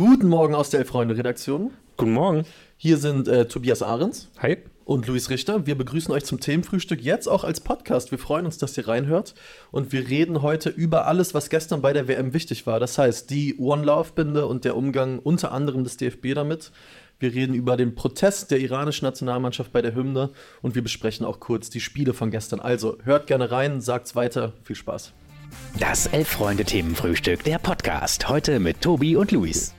[0.00, 1.72] Guten Morgen aus der Elf-Freunde-Redaktion.
[1.98, 2.46] Guten Morgen.
[2.78, 4.56] Hier sind äh, Tobias Ahrens Hi.
[4.86, 5.66] und Luis Richter.
[5.66, 8.10] Wir begrüßen euch zum Themenfrühstück, jetzt auch als Podcast.
[8.10, 9.34] Wir freuen uns, dass ihr reinhört.
[9.70, 12.80] Und wir reden heute über alles, was gestern bei der WM wichtig war.
[12.80, 16.72] Das heißt, die One-Love-Binde und der Umgang unter anderem des DFB damit.
[17.18, 20.30] Wir reden über den Protest der iranischen Nationalmannschaft bei der Hymne
[20.62, 22.60] und wir besprechen auch kurz die Spiele von gestern.
[22.60, 24.54] Also hört gerne rein, sagt's weiter.
[24.64, 25.12] Viel Spaß.
[25.78, 28.30] Das Elf-Freunde-Themenfrühstück, der Podcast.
[28.30, 29.74] Heute mit Tobi und Luis.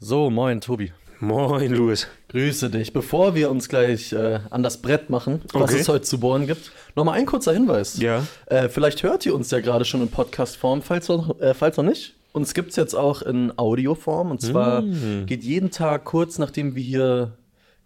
[0.00, 0.92] So, moin, Tobi.
[1.20, 2.06] Moin, Louis.
[2.28, 2.92] Grüße dich.
[2.94, 5.80] Bevor wir uns gleich äh, an das Brett machen, was Okay.
[5.80, 7.98] es heute zu bohren gibt, nochmal ein kurzer Hinweis.
[8.00, 8.26] Ja.
[8.46, 11.84] Äh, vielleicht hört ihr uns ja gerade schon in Podcast-Form, falls, noch- äh, falls noch
[11.84, 12.14] nicht.
[12.32, 14.30] Uns gibt es jetzt auch in Audioform.
[14.30, 15.26] Und zwar Mm.
[15.26, 17.32] geht jeden Tag kurz nachdem wir hier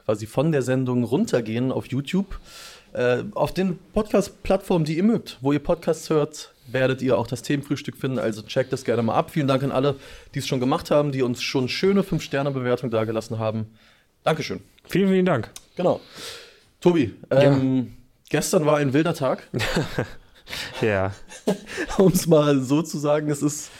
[0.04, 2.38] quasi von der Sendung runtergehen auf YouTube,
[2.92, 7.42] äh, auf den Podcast-Plattformen, die ihr mögt, wo ihr Podcasts hört, werdet ihr auch das
[7.42, 8.18] Themenfrühstück finden.
[8.18, 9.30] Also checkt das gerne mal ab.
[9.30, 9.96] Vielen Dank an alle,
[10.34, 13.66] die es schon gemacht haben, die uns schon schöne 5-Sterne-Bewertung dagelassen haben.
[14.22, 14.60] Dankeschön.
[14.86, 15.50] Vielen, vielen Dank.
[15.76, 16.00] Genau.
[16.80, 17.94] Tobi, ähm,
[18.28, 19.48] gestern war ein wilder Tag.
[20.82, 21.14] Ja.
[21.96, 23.70] um es mal so zu sagen, es ist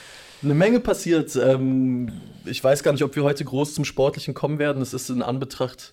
[0.42, 1.36] eine Menge passiert.
[1.36, 2.10] Ähm,
[2.46, 4.80] ich weiß gar nicht, ob wir heute groß zum Sportlichen kommen werden.
[4.80, 5.92] Es ist in Anbetracht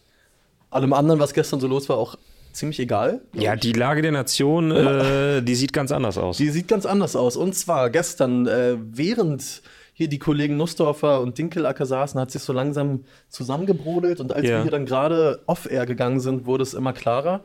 [0.72, 2.16] allem anderen, was gestern so los war, auch
[2.54, 3.22] ziemlich egal.
[3.34, 6.38] Ja, die Lage der Nation, äh, die sieht ganz anders aus.
[6.38, 7.36] Die sieht ganz anders aus.
[7.38, 9.62] Und zwar gestern, äh, während
[9.94, 14.20] hier die Kollegen Nussdorfer und Dinkelacker saßen, hat sich so langsam zusammengebrodelt.
[14.20, 14.58] Und als Ja.
[14.58, 17.44] wir hier dann gerade off-air gegangen sind, wurde es immer klarer.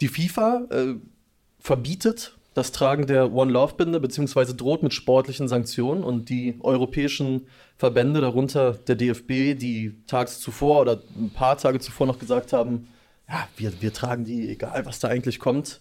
[0.00, 0.94] Die FIFA äh,
[1.60, 6.04] verbietet das Tragen der One-Love-Binde, beziehungsweise droht mit sportlichen Sanktionen.
[6.04, 12.06] Und die europäischen Verbände, darunter der DFB, die tags zuvor oder ein paar Tage zuvor
[12.06, 12.86] noch gesagt haben,
[13.28, 15.80] ja, wir, wir tragen die, egal was da eigentlich kommt,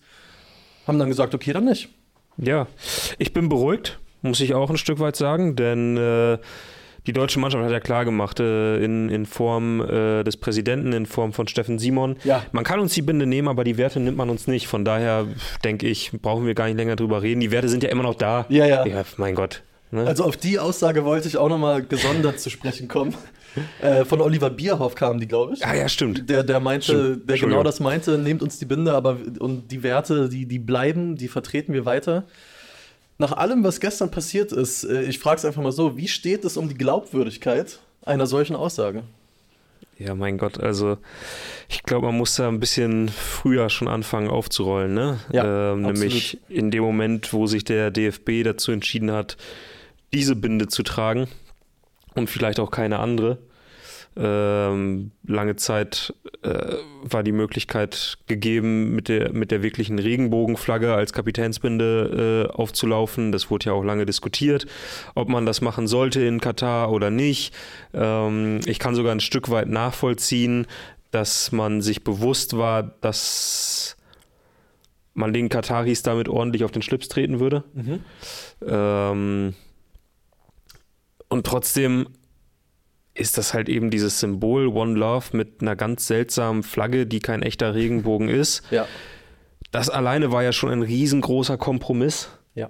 [0.88, 1.90] haben dann gesagt, okay, dann nicht.
[2.38, 2.68] Ja.
[3.18, 6.38] Ich bin beruhigt, muss ich auch ein Stück weit sagen, denn äh,
[7.06, 11.06] die deutsche Mannschaft hat ja klar gemacht, äh, in, in Form äh, des Präsidenten, in
[11.06, 12.16] Form von Steffen Simon.
[12.24, 12.44] Ja.
[12.52, 14.68] Man kann uns die Binde nehmen, aber die Werte nimmt man uns nicht.
[14.68, 15.28] Von daher
[15.64, 17.42] denke ich, brauchen wir gar nicht länger drüber reden.
[17.42, 18.46] Die Werte sind ja immer noch da.
[18.50, 18.86] Ja, ja.
[18.86, 19.64] Ja, mein Gott.
[19.94, 20.08] Ne?
[20.08, 23.16] Also auf die Aussage wollte ich auch nochmal gesondert zu sprechen kommen.
[23.84, 25.64] Äh, von Oliver Bierhoff kam die, glaube ich.
[25.64, 26.28] ah ja, stimmt.
[26.28, 30.28] Der, der meinte, der genau das meinte, nehmt uns die Binde, aber und die Werte,
[30.28, 32.24] die, die bleiben, die vertreten wir weiter.
[33.20, 36.46] Nach allem, was gestern passiert ist, äh, ich frage es einfach mal so, wie steht
[36.46, 39.04] es um die Glaubwürdigkeit einer solchen Aussage?
[40.00, 40.98] Ja, mein Gott, also
[41.70, 45.20] ich glaube, man muss da ein bisschen früher schon anfangen aufzurollen, ne?
[45.32, 49.38] Ja, ähm, nämlich in dem Moment, wo sich der DFB dazu entschieden hat,
[50.14, 51.28] diese Binde zu tragen
[52.16, 53.40] und vielleicht auch keine andere.
[54.16, 56.14] Ähm, lange Zeit
[56.44, 63.32] äh, war die Möglichkeit gegeben, mit der, mit der wirklichen Regenbogenflagge als Kapitänsbinde äh, aufzulaufen.
[63.32, 64.68] Das wurde ja auch lange diskutiert,
[65.16, 67.56] ob man das machen sollte in Katar oder nicht.
[67.94, 70.68] Ähm, ich kann sogar ein Stück weit nachvollziehen,
[71.10, 73.98] dass man sich bewusst war, dass
[75.16, 77.64] man den Kataris damit ordentlich auf den Schlips treten würde.
[78.68, 79.56] Ähm,
[81.34, 82.10] und trotzdem
[83.16, 87.42] ist das halt eben dieses Symbol One Love mit einer ganz seltsamen Flagge, die kein
[87.42, 88.62] echter Regenbogen ist.
[88.70, 88.88] Ja.
[89.72, 92.30] Das alleine war ja schon ein riesengroßer Kompromiss.
[92.54, 92.70] Ja.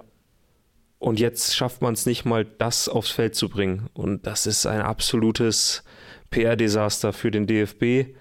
[0.98, 3.90] Und jetzt schafft man es nicht mal, das aufs Feld zu bringen.
[3.92, 5.84] Und das ist ein absolutes
[6.30, 8.16] PR-Desaster für den DFB,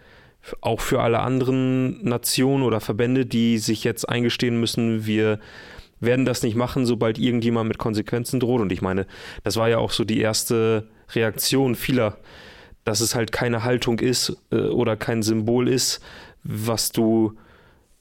[0.60, 5.40] auch für alle anderen Nationen oder Verbände, die sich jetzt eingestehen müssen, wir
[6.06, 8.62] werden das nicht machen, sobald irgendjemand mit Konsequenzen droht.
[8.62, 9.06] Und ich meine,
[9.44, 12.18] das war ja auch so die erste Reaktion vieler,
[12.84, 16.02] dass es halt keine Haltung ist äh, oder kein Symbol ist,
[16.44, 17.34] was du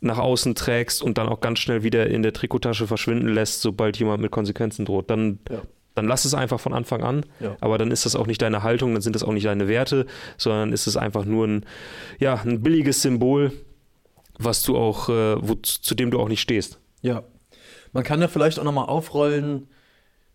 [0.00, 3.96] nach außen trägst und dann auch ganz schnell wieder in der Trikottasche verschwinden lässt, sobald
[3.98, 5.08] jemand mit Konsequenzen droht.
[5.10, 5.62] Dann, Ja.
[5.94, 7.24] dann lass es einfach von Anfang an.
[7.38, 7.56] Ja.
[7.60, 10.06] Aber dann ist das auch nicht deine Haltung, dann sind das auch nicht deine Werte,
[10.38, 11.64] sondern ist es einfach nur ein,
[12.18, 13.52] ja, ein billiges Symbol,
[14.38, 16.80] was du auch, äh, wo, zu dem du auch nicht stehst.
[17.02, 17.22] Ja.
[17.92, 19.68] Man kann ja vielleicht auch nochmal aufrollen,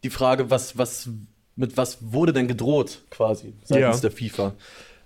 [0.03, 1.09] die Frage, was, was,
[1.56, 4.01] mit was wurde denn gedroht, quasi, seitens Ja.
[4.01, 4.53] der FIFA.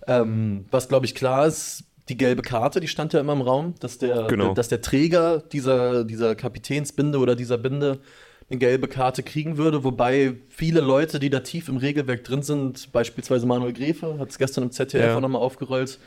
[0.07, 3.75] Ähm, was, glaube ich, klar ist, die gelbe Karte, die stand ja immer im Raum,
[3.79, 4.53] dass der, Genau.
[4.53, 7.99] dass der Träger dieser, dieser Kapitänsbinde oder dieser Binde
[8.49, 12.91] eine gelbe Karte kriegen würde, wobei viele Leute, die da tief im Regelwerk drin sind,
[12.91, 15.15] beispielsweise Manuel Gräfe, hat es gestern im ZDF Ja.
[15.17, 15.99] auch nochmal aufgerollt,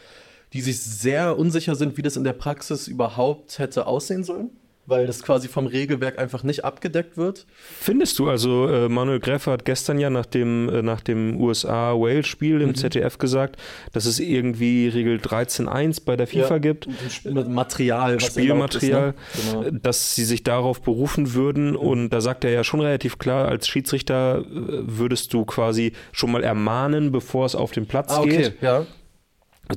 [0.52, 4.50] die sich sehr unsicher sind, wie das in der Praxis überhaupt hätte aussehen sollen.
[4.86, 7.46] Weil das quasi vom Regelwerk einfach nicht abgedeckt wird.
[7.80, 12.60] Findest du, also äh, Manuel Gräfer hat gestern ja nach dem, äh, nach dem USA-Wales-Spiel
[12.60, 12.74] im Mhm.
[12.74, 13.56] ZDF gesagt,
[13.92, 16.88] dass es irgendwie Regel 13.1 bei der FIFA Ja, gibt.
[17.24, 19.60] Mit Material, Spielmaterial, ist, ne?
[19.64, 19.78] genau.
[19.82, 21.76] dass sie sich darauf berufen würden.
[21.76, 26.30] Und da sagt er ja schon relativ klar, als Schiedsrichter äh, würdest du quasi schon
[26.32, 28.62] mal ermahnen, bevor es auf den Platz Ah, okay, geht.
[28.62, 28.84] ja.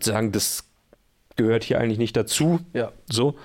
[0.02, 0.66] Sagen, das
[1.38, 2.60] gehört hier eigentlich nicht dazu.
[2.74, 2.92] Ja.
[3.10, 3.36] So.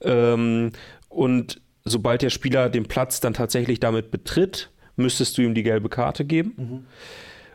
[0.00, 0.72] Ähm,
[1.14, 5.88] und sobald der Spieler den Platz dann tatsächlich damit betritt, müsstest du ihm die gelbe
[5.88, 6.54] Karte geben.
[6.56, 6.86] Mhm.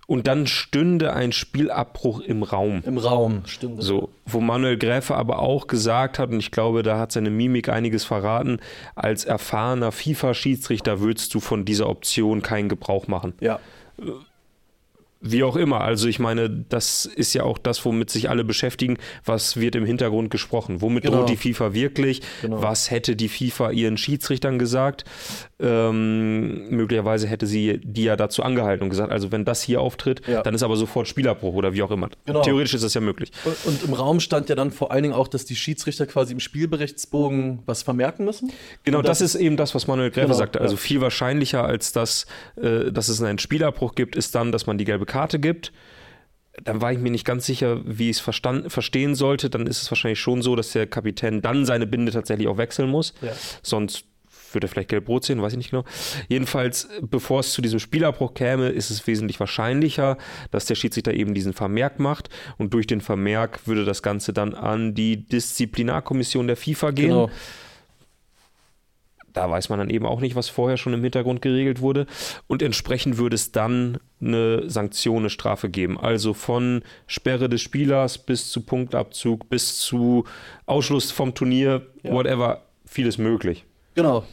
[0.08, 2.82] Und dann stünde ein Spielabbruch im Raum.
[2.84, 3.84] Im Raum, stimmt.
[3.84, 7.70] So, wo Manuel Gräfe aber auch gesagt hat, und ich glaube, da hat seine Mimik
[7.70, 8.58] einiges verraten,
[8.96, 13.34] als erfahrener FIFA-Schiedsrichter würdest du von dieser Option keinen Gebrauch machen.
[13.40, 13.60] Ja.
[15.21, 18.98] Wie auch immer, also ich meine, das ist ja auch das, womit sich alle beschäftigen,
[19.25, 20.81] was wird im Hintergrund gesprochen.
[20.81, 21.18] Womit Genau.
[21.19, 22.21] droht die FIFA wirklich?
[22.42, 22.62] Genau.
[22.62, 25.04] Was hätte die FIFA ihren Schiedsrichtern gesagt?
[25.60, 30.21] Ähm, möglicherweise hätte sie die ja dazu angehalten und gesagt, also wenn das hier auftritt,
[30.27, 30.42] Ja.
[30.42, 32.10] dann ist aber sofort Spielabbruch oder wie auch immer.
[32.25, 32.42] Genau.
[32.42, 33.31] Theoretisch ist das ja möglich.
[33.44, 36.31] Und, und im Raum stand ja dann vor allen Dingen auch, dass die Schiedsrichter quasi
[36.33, 38.51] im Spielberichtsbogen was vermerken müssen.
[38.83, 40.62] Genau, Und das, ist eben das, was Manuel Gräfe Genau, sagte.
[40.62, 40.80] Also ja.
[40.80, 42.25] viel wahrscheinlicher als das,
[42.62, 45.72] äh, dass es einen Spielabbruch gibt, ist dann, dass man die gelbe Karte gibt.
[46.64, 49.50] Dann war ich mir nicht ganz sicher, wie ich es verstehen sollte.
[49.50, 52.90] Dann ist es wahrscheinlich schon so, dass der Kapitän dann seine Binde tatsächlich auch wechseln
[52.90, 53.14] muss.
[53.22, 53.32] Ja.
[53.62, 54.06] Sonst
[54.54, 55.86] würde er vielleicht gelb-rot sehen, weiß ich nicht genau.
[56.28, 60.18] Jedenfalls, bevor es zu diesem Spielabbruch käme, ist es wesentlich wahrscheinlicher,
[60.52, 62.30] dass der Schiedsrichter eben diesen Vermerk macht.
[62.58, 67.30] Und durch den Vermerk würde das Ganze dann an die Disziplinarkommission der FIFA gehen Genau.
[69.40, 72.08] Da weiß man dann eben auch nicht, was vorher schon im Hintergrund geregelt wurde.
[72.48, 75.98] Und entsprechend würde es dann eine Sanktion, eine Strafe geben.
[75.98, 80.26] Also von Sperre des Spielers bis zu Punktabzug, bis zu
[80.66, 82.12] Ausschluss vom Turnier, Ja.
[82.12, 83.64] whatever, vieles möglich.
[83.96, 84.26] Genau.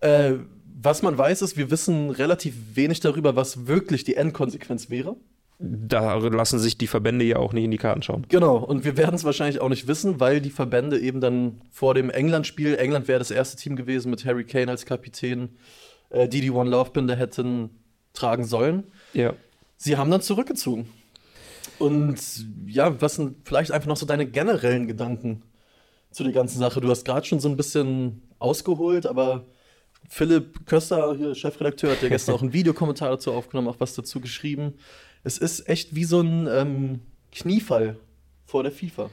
[0.00, 0.34] Äh,
[0.82, 5.16] was man weiß, ist, wir wissen relativ wenig darüber, was wirklich die Endkonsequenz wäre.
[5.64, 8.26] Da lassen sich die Verbände ja auch nicht in die Karten schauen.
[8.28, 11.94] Genau, und wir werden es wahrscheinlich auch nicht wissen, weil die Verbände eben dann vor
[11.94, 15.50] dem England-Spiel, England wäre das erste Team gewesen mit Harry Kane als Kapitän,
[16.10, 17.70] äh, die die One Love-Binde hätten
[18.12, 18.84] tragen sollen.
[19.12, 19.34] Ja.
[19.76, 20.88] Sie haben dann zurückgezogen.
[21.78, 22.18] Und
[22.66, 25.42] ja, was sind vielleicht einfach noch so deine generellen Gedanken
[26.10, 26.80] zu der ganzen Sache?
[26.80, 29.46] Du hast gerade schon so ein bisschen ausgeholt, aber
[30.08, 34.20] Philipp Köster, hier Chefredakteur, hat ja gestern auch einen Videokommentar dazu aufgenommen, auch was dazu
[34.20, 34.74] geschrieben.
[35.24, 37.00] Es ist echt wie so ein ähm,
[37.32, 37.96] Kniefall
[38.44, 39.08] vor der FIFA.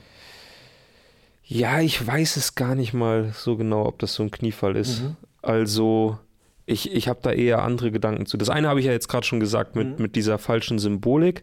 [1.43, 5.01] Ja, ich weiß es gar nicht mal so genau, ob das so ein Kniefall ist.
[5.01, 5.15] Mhm.
[5.41, 6.19] Also,
[6.65, 8.37] ich, ich habe da eher andere Gedanken zu.
[8.37, 10.01] Das eine habe ich ja jetzt gerade schon gesagt mit, Mhm.
[10.03, 11.41] mit dieser falschen Symbolik.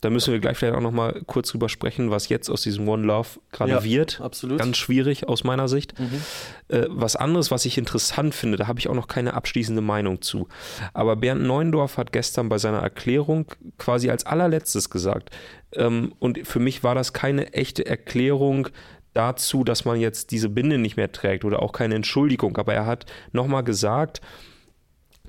[0.00, 2.88] Da müssen wir gleich vielleicht auch noch mal kurz drüber sprechen, was jetzt aus diesem
[2.88, 4.20] One Love gerade Ja, wird.
[4.20, 4.58] absolut.
[4.58, 5.98] Ganz schwierig aus meiner Sicht.
[5.98, 6.22] Mhm.
[6.68, 10.22] Äh, was anderes, was ich interessant finde, da habe ich auch noch keine abschließende Meinung
[10.22, 10.48] zu.
[10.94, 13.46] Aber Bernd Neuendorf hat gestern bei seiner Erklärung
[13.78, 15.30] quasi als allerletztes gesagt,
[15.74, 18.68] ähm, und für mich war das keine echte Erklärung
[19.12, 22.86] dazu, dass man jetzt diese Binde nicht mehr trägt oder auch keine Entschuldigung, aber er
[22.86, 24.20] hat nochmal gesagt,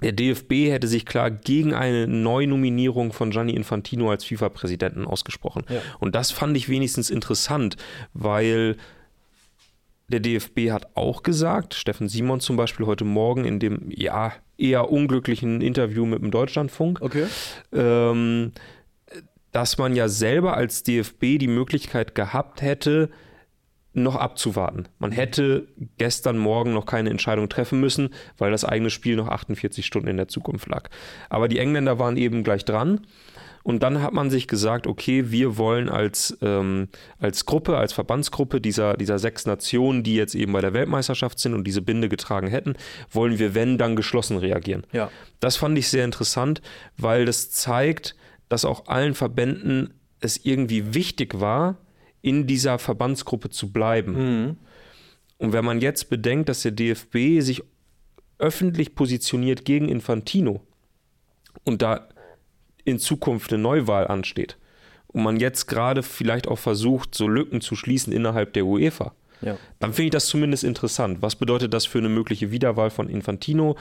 [0.02, 5.64] der DFB hätte sich klar gegen eine Neunominierung von Gianni Infantino als FIFA-Präsidenten ausgesprochen.
[5.70, 5.82] Ja.
[6.00, 7.78] Und das fand ich wenigstens interessant,
[8.14, 8.78] weil
[10.08, 14.92] der DFB hat auch gesagt, Steffen Simon zum Beispiel heute Morgen in dem ja eher
[14.92, 17.26] unglücklichen Interview mit dem Deutschlandfunk, Okay.
[17.74, 18.52] ähm,
[19.52, 23.10] dass man ja selber als DFB die Möglichkeit gehabt hätte,
[23.94, 24.88] noch abzuwarten.
[25.00, 25.68] Man hätte
[25.98, 30.18] gestern Morgen noch keine Entscheidung treffen müssen, weil das eigene Spiel noch 48 Stunden in
[30.18, 30.90] der Zukunft lag.
[31.30, 33.02] Aber die Engländer waren eben gleich dran.
[33.64, 36.88] Und dann hat man sich gesagt, okay, wir wollen als, ähm,
[37.20, 41.54] als Gruppe, als Verbandsgruppe dieser, dieser sechs Nationen, die jetzt eben bei der Weltmeisterschaft sind
[41.54, 42.74] und diese Binde getragen hätten,
[43.12, 44.84] wollen wir, wenn, dann geschlossen reagieren.
[44.92, 45.12] Ja.
[45.40, 46.62] Das fand ich sehr interessant,
[46.98, 48.16] weil das zeigt,
[48.50, 51.78] dass auch allen Verbänden es irgendwie wichtig war,
[52.22, 54.14] in dieser Verbandsgruppe zu bleiben.
[54.46, 54.58] Mhm.
[55.38, 57.64] Und wenn man jetzt bedenkt, dass der DFB sich
[58.38, 60.62] öffentlich positioniert gegen Infantino
[61.64, 62.08] und da
[62.84, 64.58] in Zukunft eine Neuwahl ansteht
[65.08, 69.58] und man jetzt gerade vielleicht auch versucht, so Lücken zu schließen innerhalb der UEFA, Ja.
[69.80, 71.22] dann finde ich das zumindest interessant.
[71.22, 73.78] Was bedeutet das für eine mögliche Wiederwahl von Infantino?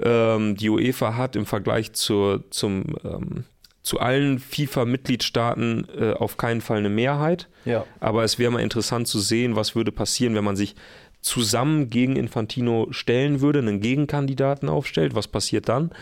[0.00, 3.44] Ähm, die UEFA hat im Vergleich zur, zum, ähm,
[3.86, 7.48] zu allen FIFA-Mitgliedstaaten äh, auf keinen Fall eine Mehrheit.
[7.64, 7.84] Ja.
[8.00, 10.74] Aber es wäre mal interessant zu sehen, was würde passieren, wenn man sich
[11.20, 15.14] zusammen gegen Infantino stellen würde, einen Gegenkandidaten aufstellt.
[15.14, 15.92] Was passiert dann?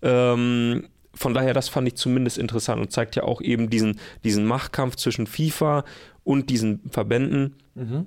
[0.00, 4.46] Ähm, von daher, das fand ich zumindest interessant und zeigt ja auch eben diesen, diesen
[4.46, 5.84] Machtkampf zwischen FIFA
[6.24, 8.06] und diesen Verbänden, Mhm.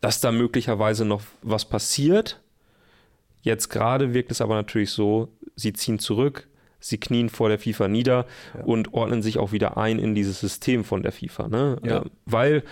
[0.00, 2.40] dass da möglicherweise noch was passiert.
[3.42, 6.48] Jetzt gerade wirkt es aber natürlich so, sie ziehen zurück,
[6.88, 8.26] sie knien vor der FIFA nieder
[8.56, 8.64] Ja.
[8.64, 11.48] und ordnen sich auch wieder ein in dieses System von der FIFA.
[11.48, 11.78] Ne?
[11.84, 11.98] Ja.
[11.98, 12.62] Äh, weil,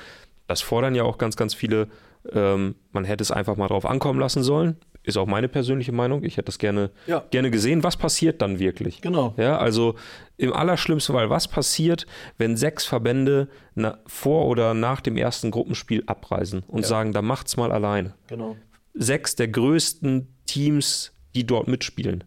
[0.47, 1.88] das fordern ja auch ganz, ganz viele,
[2.33, 4.76] ähm, man hätte es einfach mal drauf ankommen lassen sollen.
[5.06, 6.25] Ist auch meine persönliche Meinung.
[6.25, 7.25] Ich hätte das gerne, Ja.
[7.30, 7.83] gerne gesehen.
[7.83, 9.02] Was passiert dann wirklich?
[9.02, 9.35] Genau.
[9.37, 9.97] Ja, also
[10.38, 12.06] im allerschlimmsten Fall, was passiert,
[12.38, 17.59] wenn sechs Verbände na, vor oder nach dem ersten Gruppenspiel abreisen und sagen, da macht's
[17.59, 18.14] mal alleine.
[18.28, 18.56] Genau.
[18.94, 22.25] Sechs der größten Teams, die dort mitspielen.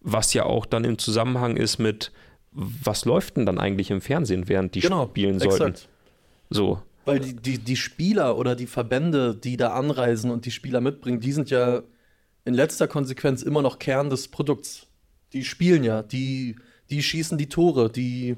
[0.00, 2.12] Was ja auch dann im Zusammenhang ist mit,
[2.52, 5.06] was läuft denn dann eigentlich im Fernsehen, während die Genau.
[5.06, 5.68] spielen sollten?
[5.70, 5.88] Exakt.
[6.48, 6.82] So.
[7.04, 11.20] Weil die, die, die Spieler oder die Verbände, die da anreisen und die Spieler mitbringen,
[11.20, 11.82] die sind ja
[12.44, 14.86] in letzter Konsequenz immer noch Kern des Produkts.
[15.32, 16.56] Die spielen ja, die,
[16.90, 18.36] die schießen die Tore, die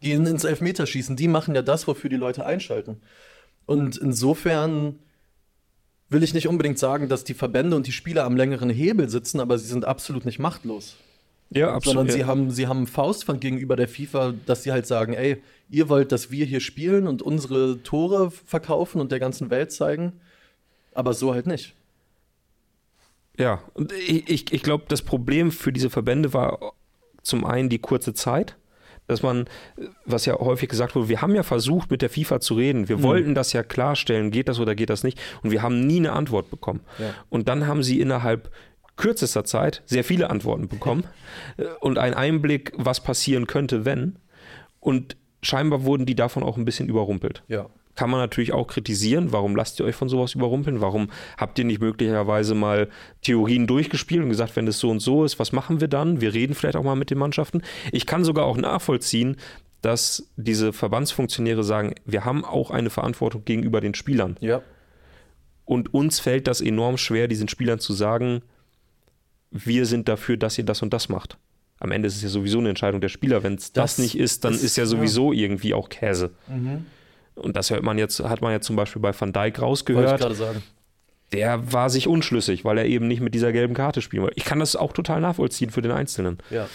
[0.00, 3.00] gehen ins Elfmeterschießen, die machen ja das, wofür die Leute einschalten.
[3.66, 4.98] Und insofern
[6.10, 9.40] will ich nicht unbedingt sagen, dass die Verbände und die Spieler am längeren Hebel sitzen,
[9.40, 10.96] aber sie sind absolut nicht machtlos.
[11.50, 15.14] Ja, Sondern sie haben, sie haben ein Faustpfand gegenüber der FIFA, dass sie halt sagen,
[15.14, 19.72] ey, ihr wollt, dass wir hier spielen und unsere Tore verkaufen und der ganzen Welt
[19.72, 20.12] zeigen,
[20.92, 21.74] aber so halt nicht.
[23.38, 26.74] Ja, und ich, ich, ich glaube, das Problem für diese Verbände war
[27.22, 28.56] zum einen die kurze Zeit,
[29.08, 29.46] dass man,
[30.04, 32.88] was ja häufig gesagt wurde, wir haben ja versucht, mit der FIFA zu reden.
[32.88, 35.18] Wir wollten das ja klarstellen, geht das oder geht das nicht?
[35.42, 36.80] Und wir haben nie eine Antwort bekommen.
[36.98, 37.14] Ja.
[37.28, 38.50] Und dann haben sie innerhalb
[38.96, 41.04] kürzester Zeit sehr viele Antworten bekommen
[41.56, 44.16] äh, und einen Einblick, was passieren könnte, wenn.
[44.80, 47.66] Und scheinbar wurden die davon auch ein bisschen überrumpelt Ja.
[47.98, 49.32] Kann man natürlich auch kritisieren.
[49.32, 50.80] Warum lasst ihr euch von sowas überrumpeln?
[50.80, 52.88] Warum habt ihr nicht möglicherweise mal
[53.22, 56.20] Theorien durchgespielt und gesagt, wenn es so und so ist, was machen wir dann?
[56.20, 57.60] Wir reden vielleicht auch mal mit den Mannschaften.
[57.90, 59.36] Ich kann sogar auch nachvollziehen,
[59.82, 64.36] dass diese Verbandsfunktionäre sagen, wir haben auch eine Verantwortung gegenüber den Spielern.
[64.40, 64.62] Ja.
[65.64, 68.42] Und uns fällt das enorm schwer, diesen Spielern zu sagen,
[69.50, 71.36] wir sind dafür, dass ihr das und das macht.
[71.80, 73.42] Am Ende ist es ja sowieso eine Entscheidung der Spieler.
[73.42, 74.86] Wenn es das, Das nicht ist, dann ist- ist ja ja.
[74.86, 76.30] sowieso irgendwie auch Käse.
[77.38, 79.62] Und das hört man jetzt, hat man ja zum Beispiel bei Van Dijk Wollte ich
[79.62, 80.20] rausgehört.
[80.20, 80.62] gerade sagen.
[81.32, 84.38] Der war sich unschlüssig, weil er eben nicht mit dieser gelben Karte spielen wollte.
[84.38, 86.38] Ich kann das auch total nachvollziehen für den Einzelnen.
[86.50, 86.68] Ja.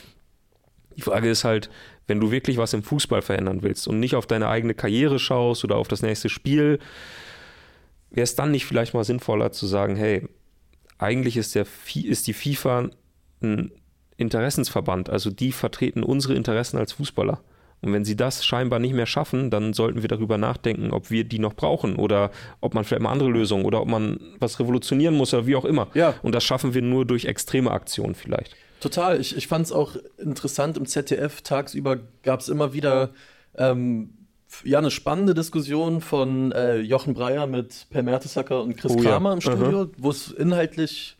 [0.95, 1.71] Die Frage ist halt,
[2.07, 5.63] wenn du wirklich was im Fußball verändern willst und nicht auf deine eigene Karriere schaust
[5.63, 6.79] oder auf das nächste Spiel,
[8.11, 10.27] wäre es dann nicht vielleicht mal sinnvoller zu sagen, hey,
[10.99, 11.65] eigentlich ist, der,
[11.95, 12.89] ist die FIFA
[13.41, 13.71] ein
[14.17, 17.41] Interessensverband, also die vertreten unsere Interessen als Fußballer.
[17.83, 21.25] Und wenn sie das scheinbar nicht mehr schaffen, dann sollten wir darüber nachdenken, ob wir
[21.25, 25.15] die noch brauchen oder ob man vielleicht mal andere Lösungen oder ob man was revolutionieren
[25.15, 25.87] muss oder wie auch immer.
[25.93, 26.15] Ja.
[26.23, 28.55] Und das schaffen wir nur durch extreme Aktionen vielleicht.
[28.79, 29.19] Total.
[29.19, 33.11] Ich, ich fand es auch interessant, im ZDF tagsüber gab es immer wieder
[33.57, 34.09] ähm,
[34.63, 39.11] ja, eine spannende Diskussion von äh, Jochen Breyer mit Per Mertesacker und Chris Oh ja.
[39.11, 41.17] Kramer im Studio, wo es inhaltlich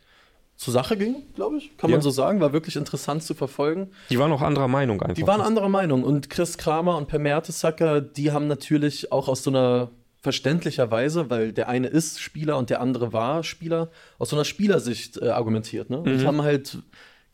[0.56, 1.76] zur Sache ging, glaube ich.
[1.76, 2.02] Kann man Ja.
[2.02, 2.40] so sagen.
[2.40, 3.90] War wirklich interessant zu verfolgen.
[4.10, 5.14] Die waren auch anderer Meinung einfach.
[5.14, 6.04] Die waren anderer Meinung.
[6.04, 9.90] Und Chris Kramer und Per Mertesacker, die haben natürlich auch aus so einer
[10.22, 15.18] verständlicherweise, weil der eine ist Spieler und der andere war Spieler, aus so einer Spielersicht
[15.18, 15.90] äh, argumentiert.
[15.90, 15.98] Ne?
[15.98, 16.78] Und haben halt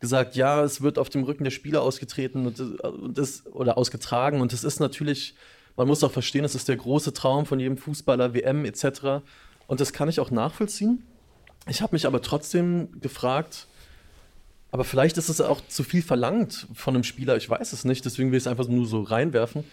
[0.00, 3.78] gesagt, ja, es wird auf dem Rücken der Spieler ausgetreten und, äh, und das, oder
[3.78, 4.40] ausgetragen.
[4.40, 5.34] Und es ist natürlich,
[5.76, 9.22] man muss auch verstehen, es ist der große Traum von jedem Fußballer, WM etc.
[9.66, 11.04] Und das kann ich auch nachvollziehen.
[11.68, 13.66] Ich habe mich aber trotzdem gefragt,
[14.70, 18.04] aber vielleicht ist es auch zu viel verlangt von einem Spieler, ich weiß es nicht,
[18.04, 19.64] deswegen will ich es einfach nur so reinwerfen.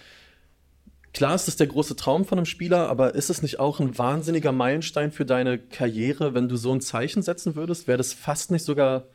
[1.14, 3.98] Klar ist es der große Traum von einem Spieler, aber ist es nicht auch ein
[3.98, 7.88] wahnsinniger Meilenstein für deine Karriere, wenn du so ein Zeichen setzen würdest?
[7.88, 9.06] Wäre das fast nicht sogar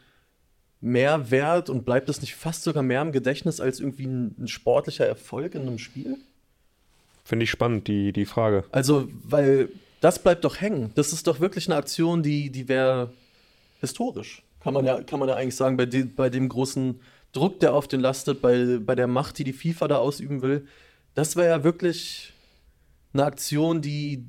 [0.81, 4.49] mehr wert und bleibt es nicht fast sogar mehr im Gedächtnis als irgendwie ein, ein
[4.49, 6.17] sportlicher Erfolg in einem Spiel?
[7.25, 8.65] Finde ich spannend, die, die Frage.
[8.73, 9.69] Also, weil
[10.03, 10.91] das bleibt doch hängen.
[10.97, 13.13] Das ist doch wirklich eine Aktion, die, die wäre
[13.81, 14.43] historisch.
[14.61, 17.01] Kann man, ja, kann man ja eigentlich sagen, bei, de, bei dem großen
[17.33, 20.67] Druck, der auf den lastet, bei, bei der Macht, die die FIFA da ausüben will.
[21.15, 22.33] Das wäre ja wirklich
[23.13, 24.25] eine Aktion, die,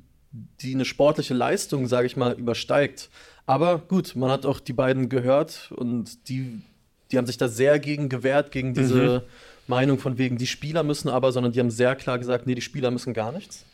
[0.60, 3.10] die eine sportliche Leistung, sage ich mal, übersteigt.
[3.44, 6.62] Aber gut, man hat auch die beiden gehört und die,
[7.10, 9.24] die haben sich da sehr gegen gewehrt, gegen diese
[9.66, 12.62] Meinung von wegen, die Spieler müssen aber, sondern die haben sehr klar gesagt, nee, die
[12.62, 13.64] Spieler müssen gar nichts.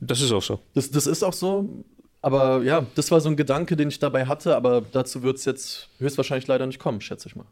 [0.00, 0.60] Das ist auch so.
[0.74, 1.84] Das, das ist auch so.
[2.22, 5.44] Aber ja, das war so ein Gedanke, den ich dabei hatte, aber dazu wird es
[5.44, 7.46] jetzt höchstwahrscheinlich leider nicht kommen, schätze ich mal.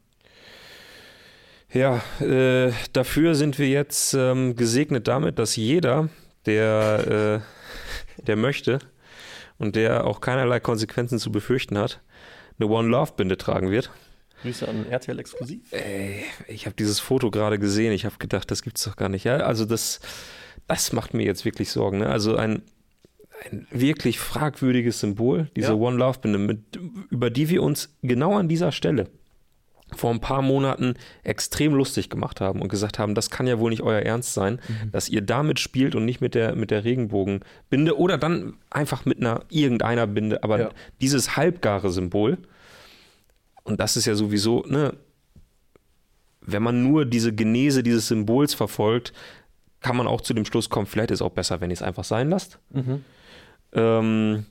[1.72, 6.08] Ja, äh, dafür sind wir jetzt ähm, gesegnet damit, dass jeder,
[6.46, 7.42] der,
[8.18, 8.78] äh, der möchte
[9.58, 12.00] und der auch keinerlei Konsequenzen zu befürchten hat,
[12.58, 13.90] eine One Love Binde tragen wird.
[14.42, 15.60] Grüße an RTL exklusiv.
[15.72, 17.92] Ey, ich habe dieses Foto gerade gesehen.
[17.92, 19.24] Ich habe gedacht, das gibt's doch gar nicht.
[19.24, 20.00] Ja, also das,
[20.66, 21.98] das macht mir jetzt wirklich Sorgen.
[21.98, 22.08] Ne?
[22.08, 22.62] Also ein,
[23.50, 25.74] ein wirklich fragwürdiges Symbol, diese Ja.
[25.74, 26.58] One Love Binde,
[27.10, 29.08] über die wir uns genau an dieser Stelle
[29.96, 33.70] vor ein paar Monaten extrem lustig gemacht haben und gesagt haben, das kann ja wohl
[33.70, 34.90] nicht euer Ernst sein, Mhm.
[34.92, 39.18] dass ihr damit spielt und nicht mit der, mit der Regenbogenbinde oder dann einfach mit
[39.18, 40.70] einer irgendeiner Binde, aber Ja.
[41.00, 42.36] dieses halbgare Symbol,
[43.64, 44.92] und das ist ja sowieso, ne,
[46.42, 49.12] wenn man nur diese Genese dieses Symbols verfolgt,
[49.80, 51.82] kann man auch zu dem Schluss kommen, vielleicht ist es auch besser, wenn ihr es
[51.82, 52.58] einfach sein lasst.
[52.70, 53.04] Mhm.
[53.72, 54.46] Ähm,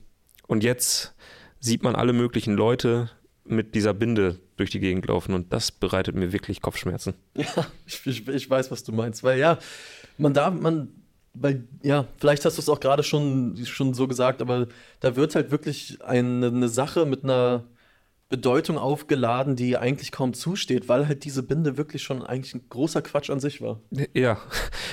[0.46, 1.14] und jetzt
[1.60, 3.10] sieht man alle möglichen Leute
[3.44, 7.14] mit dieser Binde durch die Gegend laufen und das bereitet mir wirklich Kopfschmerzen.
[7.34, 9.24] Ja, ich, ich, ich weiß, was du meinst.
[9.24, 9.58] Weil ja,
[10.18, 10.88] man darf, man,
[11.34, 14.66] weil, ja, vielleicht hast du es auch gerade schon, schon so gesagt, aber
[15.00, 17.64] da wird halt wirklich eine, eine Sache mit einer
[18.30, 23.00] Bedeutung aufgeladen, die eigentlich kaum zusteht, weil halt diese Binde wirklich schon eigentlich ein großer
[23.00, 23.80] Quatsch an sich war.
[24.12, 24.36] Ja,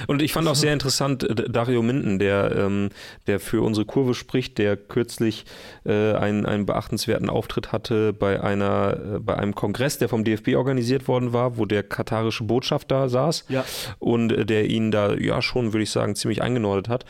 [0.07, 2.89] und ich fand auch sehr interessant, äh, Dario Minden, der, ähm,
[3.27, 5.43] der für unsere Kurve spricht, der kürzlich
[5.85, 10.55] äh, einen, einen beachtenswerten Auftritt hatte bei, einer, äh, bei einem Kongress, der vom DFB
[10.55, 13.65] organisiert worden war, wo der katarische Botschafter saß Ja.
[13.99, 17.03] und äh, der ihn da ja schon, würde ich sagen, ziemlich eingenordet hat.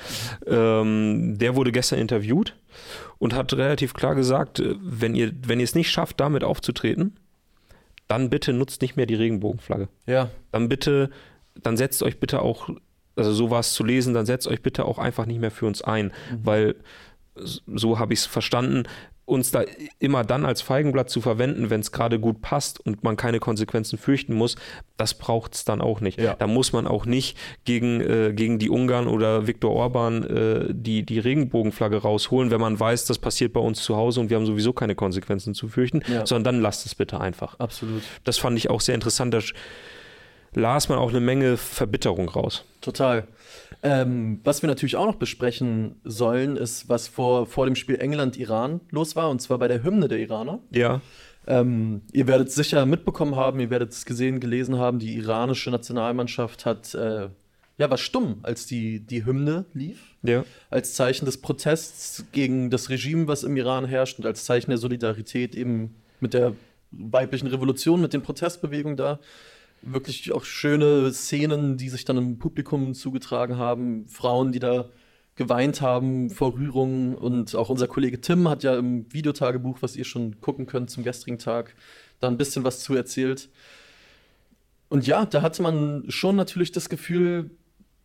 [0.47, 2.55] Ähm, der wurde gestern interviewt
[3.17, 7.15] und hat relativ klar gesagt, äh, wenn ihr, wenn ihr es nicht schafft, damit aufzutreten,
[8.07, 9.87] dann bitte nutzt nicht mehr die Regenbogenflagge.
[10.05, 11.09] Ja, dann bitte,
[11.55, 12.69] dann setzt euch bitte auch,
[13.15, 15.65] also so war es zu lesen, dann setzt euch bitte auch einfach nicht mehr für
[15.65, 16.11] uns ein,
[16.43, 16.75] weil
[17.35, 18.83] s- so habe ich es verstanden,
[19.25, 19.63] uns da
[19.97, 23.97] immer dann als Feigenblatt zu verwenden, wenn es gerade gut passt und man keine Konsequenzen
[23.97, 24.55] fürchten muss,
[24.97, 26.19] das braucht es dann auch nicht.
[26.19, 26.35] Ja.
[26.35, 31.03] Da muss man auch nicht gegen, äh, gegen die Ungarn oder Viktor Orban äh, die,
[31.03, 34.45] die Regenbogenflagge rausholen, wenn man weiß, das passiert bei uns zu Hause und wir haben
[34.45, 36.25] sowieso keine Konsequenzen zu fürchten, Ja.
[36.25, 37.59] sondern dann lasst es bitte einfach.
[37.59, 38.03] absolut.
[38.25, 39.33] Das fand ich auch sehr interessant.
[39.33, 39.39] Da
[40.55, 42.65] las man auch eine Menge Verbitterung raus.
[42.81, 43.27] Total.
[43.83, 48.79] Ähm, was wir natürlich auch noch besprechen sollen, ist, was vor, vor dem Spiel England-Iran
[48.89, 50.59] los war, und zwar bei der Hymne der Iraner.
[50.71, 51.01] Ja.
[51.47, 55.69] Ähm, ihr werdet es sicher mitbekommen haben, ihr werdet es gesehen, gelesen haben, die iranische
[55.69, 57.29] Nationalmannschaft hat, äh,
[57.77, 60.43] ja, war stumm, als die, die Hymne lief, Ja.
[60.71, 64.79] als Zeichen des Protests gegen das Regime, was im Iran herrscht und als Zeichen der
[64.79, 66.53] Solidarität eben mit der
[66.91, 69.19] weiblichen Revolution, mit den Protestbewegungen da.
[69.85, 74.89] Wirklich auch schöne Szenen, die sich dann im Publikum zugetragen haben, Frauen, die da
[75.35, 80.05] geweint haben vor Rührung und auch unser Kollege Tim hat ja im Videotagebuch, was ihr
[80.05, 81.75] schon gucken könnt zum gestrigen Tag,
[82.19, 83.49] da ein bisschen was zu erzählt.
[84.89, 87.51] Und ja, da hatte man schon natürlich das Gefühl,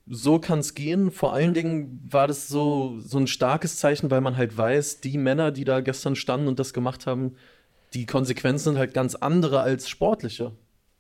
[0.09, 1.11] so kann es gehen.
[1.13, 5.17] Vor allen Dingen war das so, so ein starkes Zeichen, weil man halt weiß, die
[5.17, 7.37] Männer, die da gestern standen und das gemacht haben,
[7.95, 10.53] die Konsequenzen sind halt ganz andere als sportliche.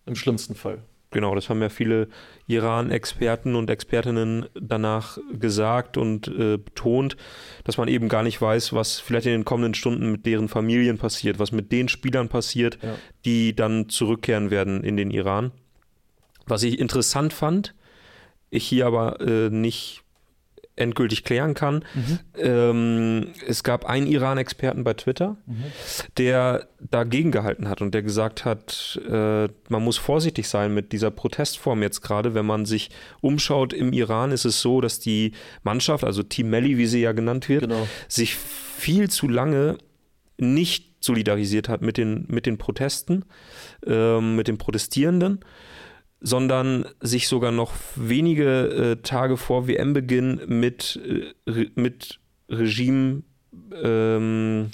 [0.06, 0.78] Im schlimmsten Fall.
[1.12, 2.08] Genau, das haben ja viele
[2.46, 7.16] Iran-Experten und Expertinnen danach gesagt und äh, betont,
[7.64, 10.98] dass man eben gar nicht weiß, was vielleicht in den kommenden Stunden mit deren Familien
[10.98, 12.94] passiert, was mit den Spielern passiert, Ja.
[13.24, 15.50] die dann zurückkehren werden in den Iran.
[16.46, 17.74] Was ich interessant fand,
[18.50, 20.02] ich hier aber äh, nicht
[20.76, 21.84] endgültig klären kann,
[22.38, 25.36] ähm, es gab einen Iran-Experten bei Twitter,
[26.16, 31.10] der dagegen gehalten hat und der gesagt hat, äh, man muss vorsichtig sein mit dieser
[31.10, 32.32] Protestform jetzt gerade.
[32.34, 36.78] Wenn man sich umschaut im Iran, ist es so, dass die Mannschaft, also Team Melli,
[36.78, 37.86] wie sie ja genannt wird, Genau.
[38.08, 39.76] sich viel zu lange
[40.38, 43.24] nicht solidarisiert hat mit den, mit den Protesten,
[43.86, 45.40] ähm, mit den Protestierenden,
[46.20, 51.00] sondern sich sogar noch wenige äh, Tage vor WM-Beginn mit,
[51.46, 53.22] äh, mit Regime,
[53.82, 54.70] ähm,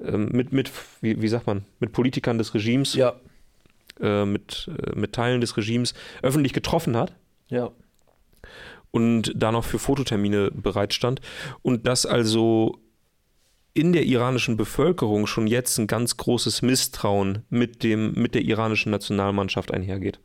[0.00, 0.70] ähm, mit, mit
[1.00, 3.14] wie, wie sagt man, mit Politikern des Regimes, Ja,
[4.00, 7.14] äh, mit, äh, mit Teilen des Regimes öffentlich getroffen hat
[7.48, 7.70] ja.
[8.90, 11.22] und da noch für Fototermine bereitstand
[11.62, 12.78] und dass also
[13.76, 18.90] in der iranischen Bevölkerung schon jetzt ein ganz großes Misstrauen mit, dem, mit der iranischen
[18.90, 20.18] Nationalmannschaft einhergeht.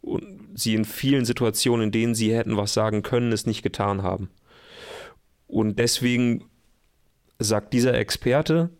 [0.00, 4.02] Und sie in vielen Situationen, in denen sie hätten was sagen können, es nicht getan
[4.02, 4.30] haben.
[5.46, 6.44] Und deswegen
[7.38, 8.70] sagt dieser Experte,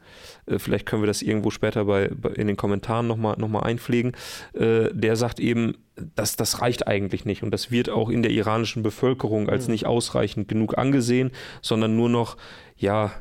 [0.47, 3.61] äh, vielleicht können wir das irgendwo später bei, bei in den Kommentaren nochmal noch mal
[3.61, 4.17] einpflegen,
[4.55, 5.77] äh, der sagt eben,
[6.17, 9.87] dass das reicht eigentlich nicht und das wird auch in der iranischen Bevölkerung als nicht
[9.87, 11.31] ausreichend genug angesehen,
[11.63, 12.37] sondern nur noch,
[12.77, 13.13] ja,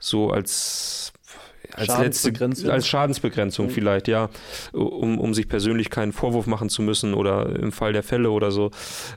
[0.00, 1.12] so als
[1.72, 1.94] als letzte
[2.30, 2.70] Schadensbegrenzung.
[2.70, 3.70] als Schadensbegrenzung Mhm.
[3.70, 4.28] vielleicht, ja,
[4.72, 8.50] um, um sich persönlich keinen Vorwurf machen zu müssen oder im Fall der Fälle oder
[8.50, 8.72] so.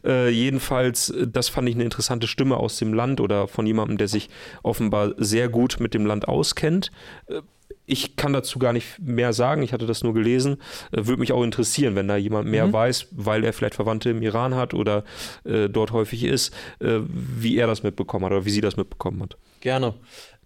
[0.06, 4.08] Äh, jedenfalls, das fand ich eine interessante Stimme aus dem Land oder von jemandem, der
[4.08, 4.30] sich
[4.62, 6.92] offenbar sehr gut mit dem Land auskennt.
[7.26, 7.42] Äh,
[7.88, 9.64] ich kann dazu gar nicht mehr sagen.
[9.64, 10.58] Ich hatte das nur gelesen.
[10.92, 12.74] Äh, Würde mich auch interessieren, wenn da jemand mehr Mhm.
[12.74, 15.04] weiß, weil er vielleicht Verwandte im Iran hat oder
[15.44, 19.24] äh, dort häufig ist, äh, wie er das mitbekommen hat oder wie sie das mitbekommen
[19.24, 19.38] hat.
[19.60, 19.96] Gerne.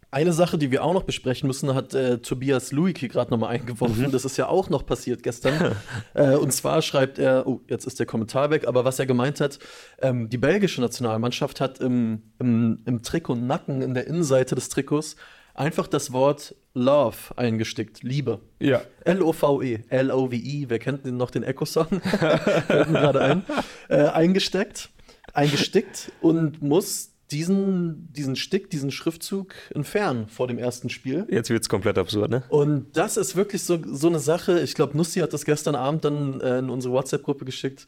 [0.10, 3.50] Eine Sache, die wir auch noch besprechen müssen, hat äh, Tobias Luik hier gerade nochmal
[3.50, 4.10] eingeworfen.
[4.12, 5.76] Das ist ja auch noch passiert gestern.
[6.14, 9.42] äh, und zwar schreibt er, oh, jetzt ist der Kommentar weg, aber was er gemeint
[9.42, 9.60] hat,
[10.02, 15.18] ähm, die belgische Nationalmannschaft hat im, im, im Trikot Nacken, in der Innenseite des Trikots,
[15.54, 18.40] einfach das Wort Love eingestickt, Liebe.
[18.60, 18.82] Ja.
[19.04, 21.88] L-O-V-E, L-O-V-E, wer kennt denn noch den Echo-Song?
[22.68, 23.46] Fällt mir gerade ein.
[23.90, 24.90] Äh, eingesteckt,
[25.34, 31.28] eingestickt und muss diesen, diesen Stick, diesen Schriftzug entfernen vor dem ersten Spiel.
[31.30, 32.44] Jetzt wird es komplett absurd, ne?
[32.50, 34.62] Und das ist wirklich so, so eine Sache.
[34.62, 37.88] Ich glaube, Nussi hat das gestern Abend dann äh, in unsere WhatsApp-Gruppe geschickt,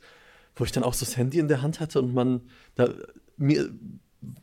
[0.56, 2.42] wo ich dann auch so das Handy in der Hand hatte und man
[2.76, 2.90] da
[3.38, 3.70] mir.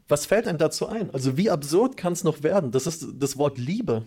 [0.09, 1.11] Was fällt einem dazu ein?
[1.13, 2.71] Also, wie absurd kann es noch werden?
[2.71, 4.07] Das ist das Wort Liebe.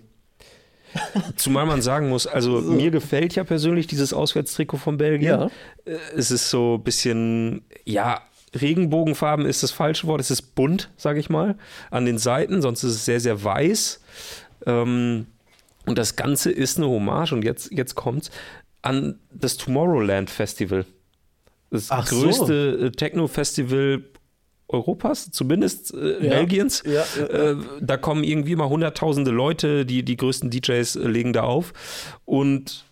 [1.36, 2.71] Zumal man sagen muss, also So.
[2.71, 5.30] mir gefällt ja persönlich dieses Auswärtstrikot von Belgien.
[5.30, 5.45] Ja.
[5.86, 8.21] Äh, Es ist so ein bisschen, ja,
[8.59, 10.21] Regenbogenfarben ist das falsche Wort.
[10.21, 11.57] Es ist bunt, sage ich mal,
[11.91, 14.01] an den Seiten, sonst ist es sehr, sehr weiß.
[14.65, 15.27] Ähm,
[15.85, 18.31] und das Ganze ist eine Hommage, und jetzt, jetzt kommt's,
[18.81, 20.85] an das Tomorrowland Festival.
[21.71, 22.21] Das Ach so.
[22.21, 24.03] größte äh, Techno-Festival
[24.67, 26.29] Europas, zumindest äh, Ja.
[26.29, 26.83] Belgiens.
[26.85, 27.51] Ja, ja, ja.
[27.51, 31.73] Äh, da kommen irgendwie mal hunderttausende Leute, die, die größten DJs äh, legen da auf.
[32.25, 32.85] Und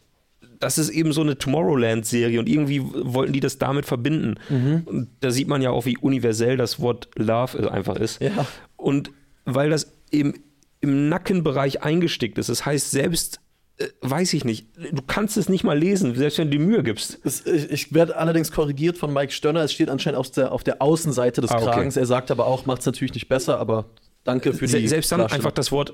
[0.60, 4.36] das ist eben so eine Tomorrowland-Serie und irgendwie wollten die das damit verbinden.
[4.50, 4.82] Mhm.
[4.86, 8.22] Und da sieht man ja auch, wie universell das Wort Love einfach ist.
[8.22, 8.46] Ja.
[8.76, 9.12] Und
[9.46, 10.34] weil das eben
[10.80, 13.40] im Nackenbereich eingestickt ist, das heißt, selbst,
[13.78, 16.82] äh, weiß ich nicht, du kannst es nicht mal lesen, selbst wenn du die Mühe
[16.84, 17.20] gibst.
[17.24, 19.62] Es, ich ich werde allerdings korrigiert von Mike Stönner.
[19.62, 21.66] Es steht anscheinend auf der, auf der Außenseite des Ah, okay.
[21.66, 21.98] Kragens.
[21.98, 23.86] Er sagt aber auch, macht es natürlich nicht besser, aber
[24.24, 24.88] danke für Se die.
[24.88, 25.94] selbst dann einfach das Wort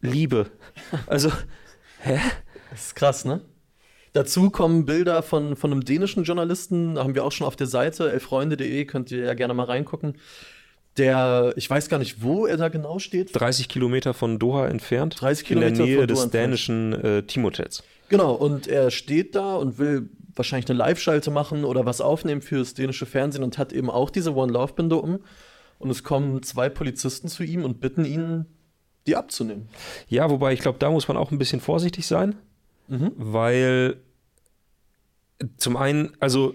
[0.00, 0.46] Liebe.
[1.06, 1.30] Also,
[2.70, 3.42] Das ist krass, ne?
[4.12, 8.12] Dazu kommen Bilder von, von einem dänischen Journalisten, haben wir auch schon auf der Seite,
[8.12, 10.18] elfreunde.de, könnt ihr ja gerne mal reingucken.
[10.98, 13.30] Der, ich weiß gar nicht, wo er da genau steht.
[13.32, 15.18] 30 Kilometer von Doha entfernt.
[15.18, 16.34] 30 In der Kilometer Nähe des entfernt.
[16.34, 17.82] dänischen äh, Teamhotels.
[18.10, 22.74] Genau, und er steht da und will wahrscheinlich eine Live-Schalte machen oder was aufnehmen fürs
[22.74, 25.20] dänische Fernsehen und hat eben auch diese One Love-Binde um.
[25.78, 28.44] Und es kommen zwei Polizisten zu ihm und bitten ihn,
[29.06, 29.68] die abzunehmen.
[30.08, 32.36] Ja, wobei ich glaube, da muss man auch ein bisschen vorsichtig sein,
[32.88, 33.12] Mhm.
[33.16, 33.96] weil
[35.56, 36.54] zum einen, also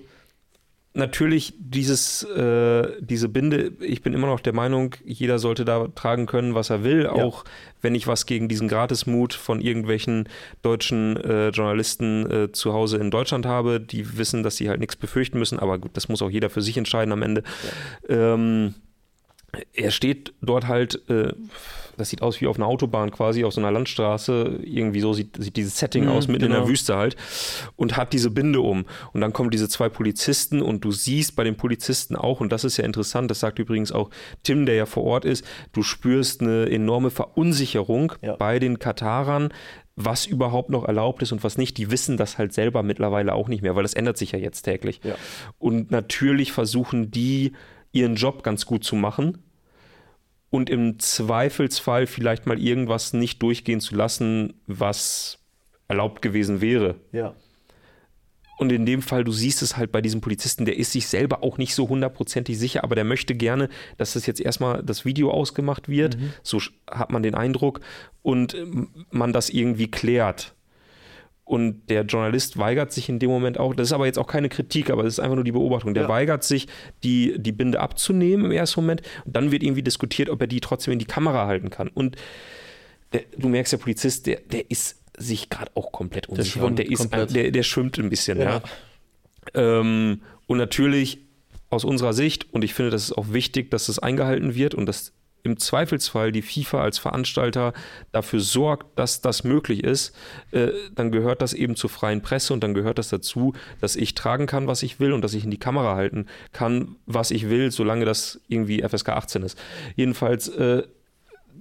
[0.98, 6.26] natürlich dieses, äh, diese Binde, ich bin immer noch der Meinung, jeder sollte da tragen
[6.26, 7.46] können, was er will, auch
[7.82, 10.28] wenn ich was gegen diesen Gratismut von irgendwelchen
[10.64, 14.96] deutschen äh, Journalisten äh, zu Hause in Deutschland habe, die wissen, dass sie halt nichts
[14.96, 17.44] befürchten müssen, aber gut, das muss auch jeder für sich entscheiden am Ende.
[18.10, 18.74] Ähm,
[19.74, 21.34] er steht dort halt, äh,
[21.98, 24.60] das sieht aus wie auf einer Autobahn quasi, auf so einer Landstraße.
[24.64, 26.62] Irgendwie so sieht, sieht dieses Setting Mhm, aus, mitten in genau.
[26.62, 27.16] der Wüste halt.
[27.76, 28.86] Und hat diese Binde um.
[29.14, 32.64] Und dann kommen diese zwei Polizisten und du siehst bei den Polizisten auch, und das
[32.64, 34.10] ist ja interessant, das sagt übrigens auch
[34.44, 38.36] Tim, der ja vor Ort ist, du spürst eine enorme Verunsicherung Ja.
[38.36, 39.50] bei den Katarern,
[39.96, 41.78] was überhaupt noch erlaubt ist und was nicht.
[41.78, 44.62] Die wissen das halt selber mittlerweile auch nicht mehr, weil das ändert sich ja jetzt
[44.62, 45.00] täglich.
[45.04, 45.16] Ja.
[45.58, 47.54] Und natürlich versuchen die,
[47.92, 49.40] ihren Job ganz gut zu machen
[50.50, 55.40] und im Zweifelsfall vielleicht mal irgendwas nicht durchgehen zu lassen, was
[55.88, 56.96] erlaubt gewesen wäre.
[57.12, 57.36] Ja.
[58.60, 61.44] Und in dem Fall, du siehst es halt bei diesem Polizisten, der ist sich selber
[61.44, 65.30] auch nicht so hundertprozentig sicher, aber der möchte gerne, dass das jetzt erstmal das Video
[65.30, 66.18] ausgemacht wird.
[66.42, 67.82] So sch- hat man den Eindruck
[68.24, 70.56] und ähm, man das irgendwie klärt.
[71.48, 74.50] Und der Journalist weigert sich in dem Moment auch, das ist aber jetzt auch keine
[74.50, 75.94] Kritik, aber das ist einfach nur die Beobachtung.
[75.94, 76.10] Der Ja.
[76.10, 76.68] weigert sich,
[77.06, 79.02] die, die Binde abzunehmen im ersten Moment.
[79.24, 81.88] Und dann wird irgendwie diskutiert, ob er die trotzdem in die Kamera halten kann.
[81.88, 82.18] Und
[83.14, 86.66] der, du merkst, der Polizist, der, der ist sich gerade auch komplett unsicher.
[86.66, 88.62] und der, schwimmt ist, der, der schwimmt ein bisschen, ja.
[89.56, 89.80] Ja.
[89.80, 91.20] Ähm, und natürlich
[91.70, 94.86] aus unserer Sicht, und ich finde, das ist auch wichtig, dass das eingehalten wird und
[94.86, 97.74] dass im Zweifelsfall die FIFA als Veranstalter
[98.12, 100.14] dafür sorgt, dass das möglich ist,
[100.52, 104.14] äh, dann gehört das eben zur freien Presse und dann gehört das dazu, dass ich
[104.14, 107.50] tragen kann, was ich will und dass ich in die Kamera halten kann, was ich
[107.50, 109.58] will, solange das irgendwie FSK 18 ist.
[109.96, 110.84] Jedenfalls, äh,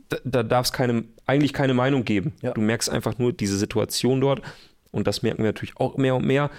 [0.08, 2.34] da, da darf es keine, eigentlich keine Meinung geben.
[2.42, 2.52] Ja.
[2.52, 4.42] Du merkst einfach nur diese Situation dort
[4.90, 6.50] und das merken wir natürlich auch mehr und mehr.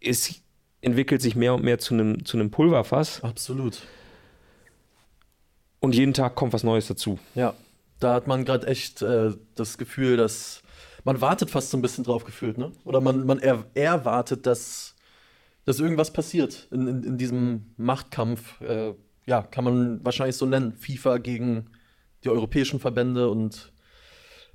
[0.00, 0.42] Es
[0.80, 3.82] entwickelt sich mehr und mehr zu einem, zu einem Pulverfass Absolut.
[5.84, 7.18] Und jeden Tag kommt was Neues dazu.
[7.34, 7.54] Ja.
[8.00, 10.62] Da hat man gerade echt äh, das Gefühl, dass
[11.04, 12.72] man wartet fast so ein bisschen drauf gefühlt, ne?
[12.84, 14.94] Oder man, man er, erwartet, dass,
[15.64, 18.60] dass irgendwas passiert in, in, in diesem Machtkampf.
[18.60, 18.94] Äh,
[19.26, 20.72] ja, kann man wahrscheinlich so nennen.
[20.72, 21.70] FIFA gegen
[22.24, 23.72] die europäischen Verbände und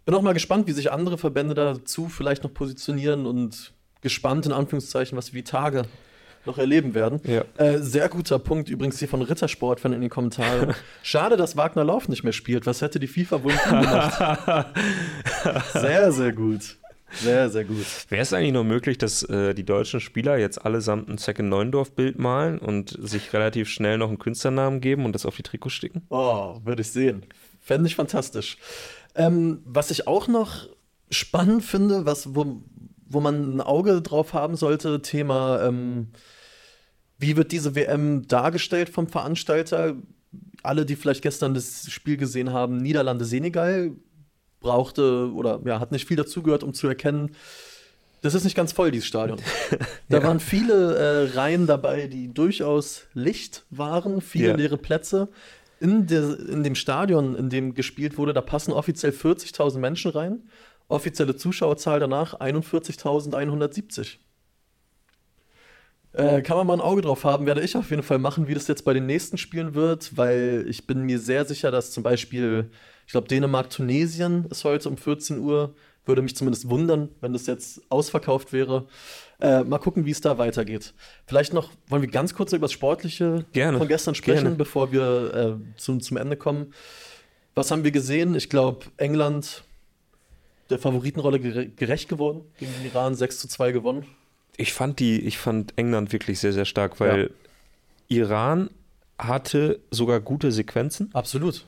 [0.05, 4.51] Bin auch mal gespannt, wie sich andere Verbände dazu vielleicht noch positionieren und gespannt in
[4.51, 5.83] Anführungszeichen, was wir die Tage
[6.45, 7.19] noch erleben werden.
[7.25, 7.43] Ja.
[7.57, 10.73] Äh, sehr guter Punkt übrigens hier von Rittersport in den Kommentaren.
[11.03, 12.65] Schade, dass Wagner Lauf nicht mehr spielt.
[12.65, 14.67] Was hätte die FIFA wohl gemacht?
[15.73, 16.77] sehr, sehr gut.
[17.11, 17.85] Sehr, sehr gut.
[18.09, 22.19] Wäre es eigentlich noch möglich, dass äh, die deutschen Spieler jetzt allesamt ein Second Neuendorf-Bild
[22.19, 26.03] malen und sich relativ schnell noch einen Künstlernamen geben und das auf die Trikots sticken?
[26.09, 27.25] Oh, würde ich sehen.
[27.59, 28.57] Fände ich fantastisch.
[29.15, 30.67] Ähm, was ich auch noch
[31.09, 32.61] spannend finde, was, wo,
[33.09, 36.09] wo man ein Auge drauf haben sollte, Thema, ähm,
[37.17, 39.95] wie wird diese WM dargestellt vom Veranstalter?
[40.63, 43.91] Alle, die vielleicht gestern das Spiel gesehen haben, Niederlande-Senegal,
[44.61, 47.35] brauchte oder ja, hat nicht viel dazugehört, um zu erkennen,
[48.21, 49.39] das ist nicht ganz voll, dieses Stadion.
[50.09, 50.23] Da Ja.
[50.23, 54.55] waren viele äh, Reihen dabei, die durchaus Licht waren, viele Ja.
[54.55, 55.29] leere Plätze.
[55.79, 60.49] In, der, in dem Stadion, in dem gespielt wurde, da passen offiziell 40.000 Menschen rein.
[60.89, 64.17] Offizielle Zuschauerzahl danach 41.170.
[66.13, 68.55] Äh, kann man mal ein Auge drauf haben, werde ich auf jeden Fall machen, wie
[68.55, 72.01] das jetzt bei den nächsten Spielen wird, weil ich bin mir sehr sicher, dass zum
[72.01, 72.71] Beispiel,
[73.05, 75.75] ich glaube, Dänemark-Tunesien ist heute um 14 Uhr.
[76.05, 78.87] Würde mich zumindest wundern, wenn das jetzt ausverkauft wäre.
[79.39, 80.95] Äh, mal gucken, wie es da weitergeht.
[81.27, 84.55] Vielleicht noch, wollen wir ganz kurz über das Sportliche Gerne, von gestern sprechen, gerne.
[84.55, 86.73] bevor wir äh, zum, zum Ende kommen.
[87.53, 88.33] Was haben wir gesehen?
[88.33, 89.63] Ich glaube, England
[90.69, 94.05] der Favoritenrolle gere gerecht geworden, gegen den Iran 6 zu 2 gewonnen.
[94.57, 97.31] Ich fand die, ich fand England wirklich sehr, sehr stark, weil
[98.09, 98.69] Iran
[99.17, 101.09] hatte sogar gute Sequenzen.
[101.13, 101.65] Absolut.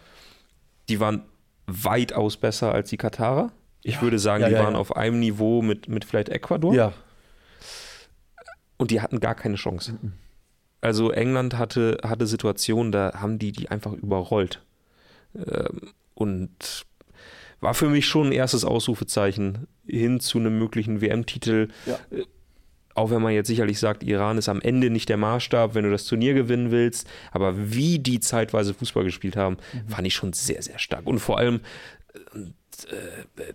[0.90, 1.24] Die waren
[1.68, 3.52] weitaus besser als die Katarer.
[3.84, 4.02] Ich Ja.
[4.02, 4.80] würde sagen, Ja, die ja, waren ja.
[4.80, 6.74] auf einem Niveau mit, mit vielleicht Ecuador.
[6.74, 6.94] Ja,
[8.78, 9.94] Und die hatten gar keine Chance.
[10.02, 10.14] Mhm.
[10.82, 14.64] Also England hatte, hatte Situationen, da haben die die einfach überrollt.
[15.36, 16.86] Ähm, und
[17.62, 21.70] war für mich schon ein erstes Ausrufezeichen hin zu einem möglichen WM-Titel.
[21.86, 22.00] Ja.
[22.12, 22.24] Äh,
[22.94, 25.92] Auch wenn man jetzt sicherlich sagt, Iran ist am Ende nicht der Maßstab, wenn du
[25.92, 27.08] das Turnier gewinnen willst.
[27.32, 29.88] Aber wie die zeitweise Fußball gespielt haben, Mhm.
[29.90, 31.08] fand ich schon sehr, sehr stark.
[31.08, 31.62] Und vor allem,
[32.26, 33.54] äh, äh,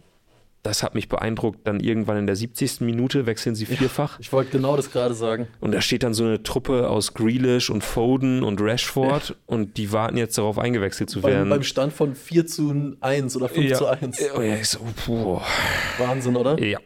[0.66, 2.80] das hat mich beeindruckt, dann irgendwann in der 70.
[2.80, 4.18] Minute wechseln sie vierfach.
[4.18, 5.46] ich wollte genau das gerade sagen.
[5.60, 9.92] Und da steht dann so eine Truppe aus Grealish und Foden und Rashford und die
[9.92, 11.48] warten jetzt darauf eingewechselt zu Beim, werden.
[11.48, 13.76] beim Stand von 4 zu 1 oder 5 ja.
[13.76, 14.20] zu 1.
[14.36, 15.40] Oh ja, ich so, puh.
[15.98, 16.58] Wahnsinn, oder?
[16.62, 16.78] ja.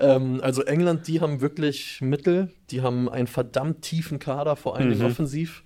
[0.00, 4.98] Ähm, also England, die haben wirklich Mittel, die haben einen verdammt tiefen Kader, vor allem
[4.98, 5.04] Mhm.
[5.04, 5.62] offensiv.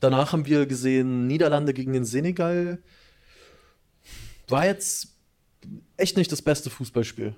[0.00, 2.78] Danach haben wir gesehen, Niederlande gegen den Senegal.
[4.48, 5.15] War jetzt
[5.98, 7.34] echt nicht das beste Fußballspiel.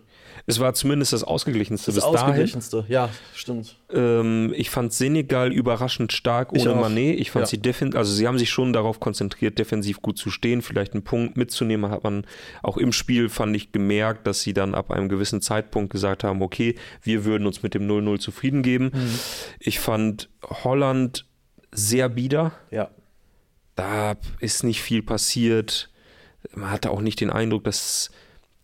[0.46, 2.18] Es war zumindest das ausgeglichenste Das bis dahin.
[2.30, 2.84] ausgeglichenste.
[2.88, 3.76] Ja, stimmt.
[3.92, 6.88] Ähm, ich fand Senegal überraschend stark Ich ohne auch.
[6.88, 7.12] Mané.
[7.14, 7.46] Ich fand Ja.
[7.50, 11.04] sie defensiv, also sie haben sich schon darauf konzentriert, defensiv gut zu stehen, vielleicht einen
[11.04, 11.90] Punkt mitzunehmen.
[11.90, 12.26] Hat man
[12.62, 16.42] auch im Spiel, fand ich, gemerkt, dass sie dann ab einem gewissen Zeitpunkt gesagt haben,
[16.42, 18.90] okay, wir würden uns mit dem 0-0 zufrieden geben.
[18.92, 19.18] Mhm.
[19.60, 21.26] Ich fand Holland
[21.70, 22.52] sehr bieder.
[22.70, 22.90] Ja.
[23.76, 25.90] da ist nicht viel passiert.
[26.54, 28.10] Man hatte auch nicht den Eindruck, dass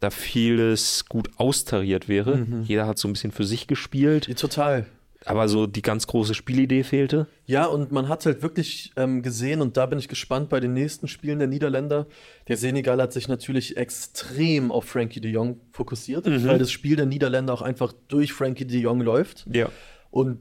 [0.00, 2.36] da vieles gut austariert wäre.
[2.36, 2.62] Mhm.
[2.64, 4.86] Jeder hat so ein bisschen für sich gespielt, Total.
[5.24, 7.26] aber so die ganz große Spielidee fehlte.
[7.46, 10.74] Ja, und man hat halt wirklich ähm, gesehen, und da bin ich gespannt bei den
[10.74, 12.06] nächsten Spielen der Niederländer.
[12.48, 16.44] Der Senegal hat sich natürlich extrem auf Frankie de Jong fokussiert, Mhm.
[16.46, 19.46] weil das Spiel der Niederländer auch einfach durch Frankie de Jong läuft.
[19.52, 19.68] Ja.
[20.10, 20.38] Und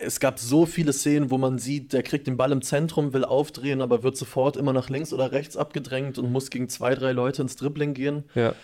[0.00, 3.24] es gab so viele Szenen, wo man sieht, der kriegt den Ball im Zentrum, will
[3.24, 7.12] aufdrehen, aber wird sofort immer nach links oder rechts abgedrängt und muss gegen zwei, drei
[7.12, 8.24] Leute ins Dribbling gehen.
[8.34, 8.54] Ja.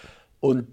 [0.40, 0.68] Und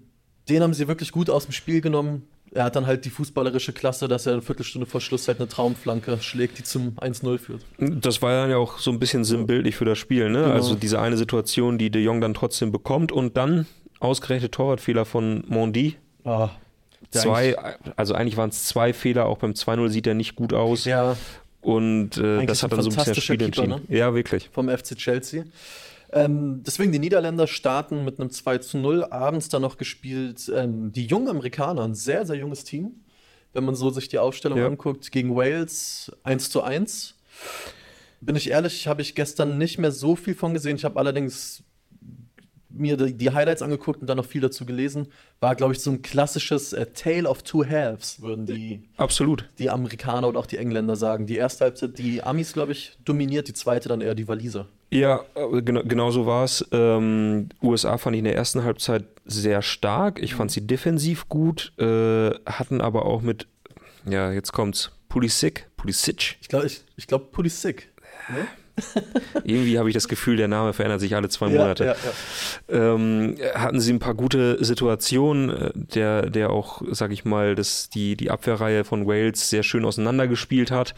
[0.48, 2.28] den haben sie wirklich gut aus dem Spiel genommen.
[2.52, 5.48] Er hat dann halt die fußballerische Klasse, dass er eine Viertelstunde vor Schluss halt eine
[5.48, 7.62] Traumflanke schlägt, die zum 1-0 führt.
[7.78, 10.42] Das war dann ja auch so ein bisschen sinnbildlich für das Spiel, ne?
[10.42, 10.54] Genau.
[10.54, 13.66] Also diese eine Situation, die De Jong dann trotzdem bekommt und dann
[13.98, 15.96] ausgerechnet Torwartfehler von Mondi.
[16.24, 16.50] Ah,
[17.10, 17.56] Zwei,
[17.96, 20.84] also eigentlich waren es zwei Fehler, auch beim 2-0 sieht er nicht gut aus.
[20.84, 21.16] Ja,
[21.60, 23.74] Und äh, das hat dann so ein bisschen das Spiel Keeper, ne?
[23.74, 23.96] entschieden.
[23.96, 24.48] Ja, wirklich.
[24.52, 25.44] vom FC Chelsea.
[26.12, 29.04] Ähm, deswegen die Niederländer starten mit einem 2 zu 0.
[29.10, 33.00] Abends dann noch gespielt ähm, die jungen Amerikaner, ein sehr, sehr junges Team.
[33.52, 34.66] Wenn man so sich die Aufstellung Ja.
[34.66, 37.14] anguckt, gegen Wales 1 zu 1.
[38.20, 40.76] Bin ich ehrlich, habe ich gestern nicht mehr so viel von gesehen.
[40.76, 41.62] Ich habe allerdings
[42.78, 45.08] mir die, Highlights angeguckt und dann noch viel dazu gelesen.
[45.40, 49.48] War, glaube ich, so ein klassisches äh, Tale of Two Halves, würden die Absolut.
[49.58, 51.26] die Amerikaner und auch die Engländer sagen.
[51.26, 54.66] Die erste Halbzeit, die Amis, glaube ich, dominiert, die zweite dann eher die Waliser.
[54.90, 56.64] Ja, genau, genau so war es.
[56.70, 60.22] Ähm, USA fand ich in der ersten Halbzeit sehr stark.
[60.22, 63.48] Ich fand sie defensiv gut, äh, hatten aber auch mit,
[64.08, 66.36] ja, jetzt kommt's, Pulisic, Pulisic.
[66.40, 67.92] Ich glaube, ich, ich glaub, Pulisic.
[68.28, 68.46] Ne?
[69.44, 71.84] Irgendwie habe ich das Gefühl, der Name verändert sich alle zwei Ja, Monate.
[71.84, 71.96] ja,
[72.70, 72.94] ja.
[72.94, 77.88] ähm, hatten sie ein paar gute Situationen, äh, der, der auch, sag ich mal, das,
[77.88, 80.94] die, die Abwehrreihe von Wales sehr schön auseinandergespielt hat.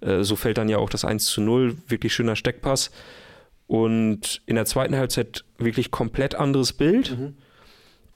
[0.00, 2.90] Äh, so fällt dann ja auch das 1 zu 0, wirklich schöner Steckpass.
[3.66, 7.18] Und in der zweiten Halbzeit wirklich komplett anderes Bild.
[7.18, 7.34] Mhm.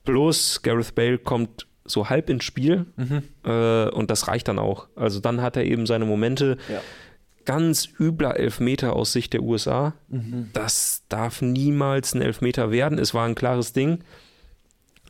[0.04, 3.22] Bloß Gareth Bale kommt so halb ins Spiel Mhm.
[3.44, 4.88] äh, und das reicht dann auch.
[4.94, 6.58] Also dann hat er eben seine Momente.
[6.68, 6.80] Ja.
[7.48, 9.94] Ganz übler Elfmeter aus Sicht der USA.
[10.08, 10.50] Mhm.
[10.52, 12.98] Das darf niemals ein Elfmeter werden.
[12.98, 14.00] Es war ein klares Ding.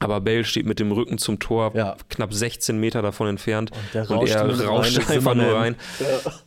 [0.01, 1.96] Aber Bale steht mit dem Rücken zum Tor, Ja.
[2.09, 3.72] knapp 16 Meter davon entfernt.
[3.92, 5.74] Und und er rein, rauscht das einfach nur rein.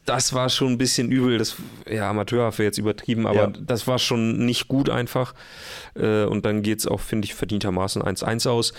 [0.05, 1.37] Das war schon ein bisschen übel.
[1.37, 1.57] Das,
[1.89, 3.47] ja, amateurhaft wäre jetzt übertrieben, aber Ja.
[3.47, 5.33] das war schon nicht gut einfach.
[5.95, 8.71] Äh, Und dann geht es auch, finde ich, verdientermaßen 1-1 aus.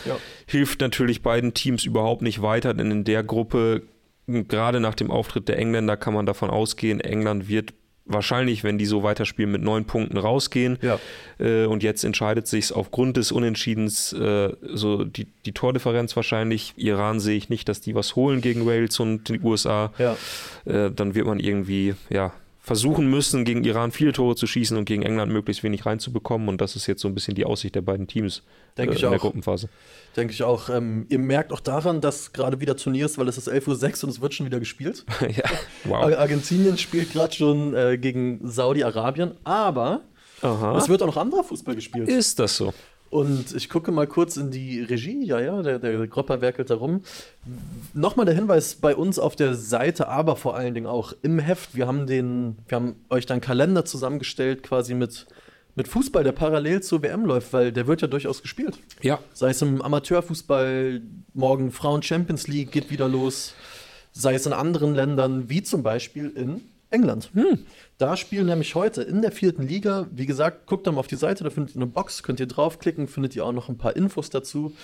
[0.46, 3.82] Hilft natürlich beiden Teams überhaupt nicht weiter, denn in der Gruppe,
[4.26, 8.86] gerade nach dem Auftritt der Engländer, kann man davon ausgehen, England wird wahrscheinlich, wenn die
[8.86, 10.78] so weiterspielen, mit neun Punkten rausgehen.
[10.82, 10.98] Ja.
[11.38, 16.74] Äh, und jetzt entscheidet sich aufgrund des Unentschiedens äh, so die, die Tordifferenz wahrscheinlich.
[16.76, 19.92] Iran sehe ich nicht, dass die was holen gegen Wales und die USA.
[19.98, 20.16] Ja.
[20.64, 22.32] Äh, dann wird man irgendwie ja,
[22.64, 26.48] versuchen müssen, gegen Iran viele Tore zu schießen und gegen England möglichst wenig reinzubekommen.
[26.48, 28.42] Und das ist jetzt so ein bisschen die Aussicht der beiden Teams
[28.78, 29.22] Denke äh, ich in der auch.
[29.22, 29.68] Gruppenphase.
[30.16, 30.68] Denke ich auch.
[30.68, 34.04] Ähm, ihr merkt auch daran, dass gerade wieder Turnier ist, weil es ist 11.06 Uhr
[34.04, 35.04] und es wird schon wieder gespielt.
[35.20, 35.44] ja,
[35.84, 36.04] wow.
[36.04, 40.02] Ar Argentinien spielt gerade schon äh, gegen Saudi-Arabien, aber
[40.42, 40.78] Aha.
[40.78, 42.08] es wird auch noch anderer Fußball gespielt.
[42.08, 42.72] Ist das so?
[43.12, 46.76] Und ich gucke mal kurz in die Regie, ja, ja, der, der Gropper werkelt da
[46.76, 47.02] rum.
[47.92, 51.76] Nochmal der Hinweis bei uns auf der Seite, aber vor allen Dingen auch im Heft.
[51.76, 55.26] Wir haben, den, wir haben euch da einen Kalender zusammengestellt, quasi mit,
[55.74, 58.78] mit Fußball, der parallel zur WM läuft, weil der wird ja durchaus gespielt.
[59.02, 59.18] Ja.
[59.34, 61.02] Sei es im Amateurfußball,
[61.34, 63.52] morgen Frauen Champions League geht wieder los,
[64.12, 67.30] sei es in anderen Ländern, wie zum Beispiel in England.
[67.98, 71.16] Da spielen nämlich heute in der vierten Liga, wie gesagt, guckt da mal auf die
[71.16, 73.94] Seite, da findet ihr eine Box, könnt ihr draufklicken, findet ihr auch noch ein paar
[73.96, 74.74] Infos dazu.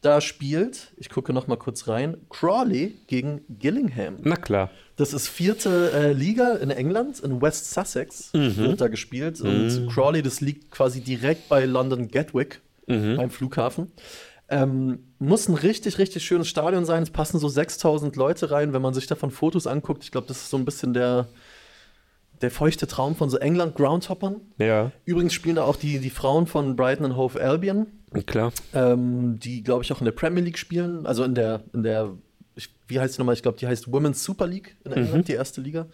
[0.00, 4.16] Da spielt, ich gucke noch mal kurz rein, Crawley gegen Gillingham.
[4.22, 4.70] Na klar.
[4.96, 9.40] Das ist vierte äh, Liga in England, in West Sussex wird da gespielt.
[9.40, 12.60] Und Crawley, das liegt quasi direkt bei London Gatwick,
[13.16, 13.90] beim Flughafen.
[14.48, 17.02] Ähm, muss ein richtig, richtig schönes Stadion sein.
[17.02, 20.04] Es passen so 6000 Leute rein, wenn man sich davon Fotos anguckt.
[20.04, 21.28] Ich glaube, das ist so ein bisschen der,
[22.42, 24.40] der feuchte Traum von so England-Groundhoppern.
[24.58, 27.86] Ja, Übrigens spielen da auch die, die Frauen von Brighton and Hove Albion
[28.26, 28.52] klar.
[28.74, 31.06] ähm, die, glaube ich, auch in der Premier League spielen.
[31.06, 32.12] Also in der, in der,
[32.56, 33.34] ich, wie heißt die nochmal?
[33.34, 35.86] Ich glaube, die heißt Women's Super League in England, die erste Liga.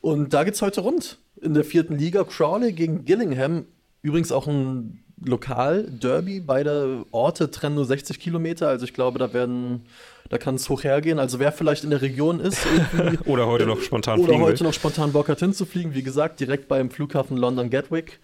[0.00, 1.18] Und da geht's heute rund.
[1.40, 3.66] In der vierten Liga Crawley gegen Gillingham.
[4.02, 6.40] Übrigens auch ein Lokal-Derby.
[6.40, 8.68] Beide Orte trennen nur 60 Kilometer.
[8.68, 9.82] Also ich glaube, da werden,
[10.30, 11.18] da kann es hoch hergehen.
[11.18, 12.66] Also wer vielleicht in der Region ist,
[13.26, 14.66] Oder heute noch spontan oder fliegen heute will.
[14.66, 18.20] noch spontan Bock hat hinzufliegen, wie gesagt, direkt beim Flughafen London Gatwick.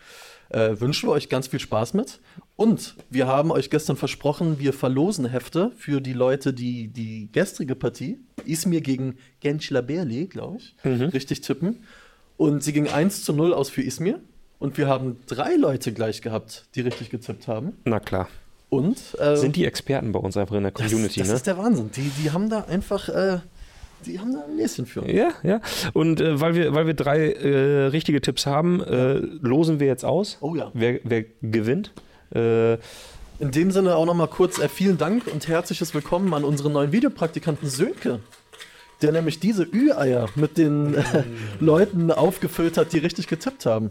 [0.51, 2.21] Äh, wünschen wir euch ganz viel Spaß mit.
[2.55, 7.75] Und wir haben euch gestern versprochen, wir verlosen Hefte für die Leute, die die gestrige
[7.75, 11.05] Partie, Ismir gegen Gençler Berli, glaube ich, Mhm.
[11.07, 11.83] richtig tippen.
[12.37, 14.21] Und sie ging 1 zu 0 aus für Ismir.
[14.59, 17.73] Und wir haben drei Leute gleich gehabt, die richtig getippt haben.
[17.85, 18.29] Na klar.
[18.71, 21.35] Und äh, Sind die Experten bei uns einfach in der das, Community, das ne?
[21.35, 21.91] ist der Wahnsinn.
[21.95, 23.39] Die, die haben da einfach, äh,
[24.07, 25.09] die haben da ein Näschen für.
[25.11, 25.61] Ja, ja.
[25.93, 30.05] Und äh, weil, wir, weil wir drei äh, richtige Tipps haben, äh, losen wir jetzt
[30.05, 30.39] aus.
[30.41, 30.71] Oh ja.
[30.75, 31.93] Wer, wer gewinnt?
[32.35, 32.75] Äh,
[33.39, 36.91] In dem Sinne auch nochmal kurz äh, vielen Dank und herzliches Willkommen an unseren neuen
[36.91, 38.21] Videopraktikanten Sönke,
[39.03, 41.03] der nämlich diese Ü-Eier mit den äh,
[41.61, 43.91] Leuten aufgefüllt hat, die richtig getippt haben.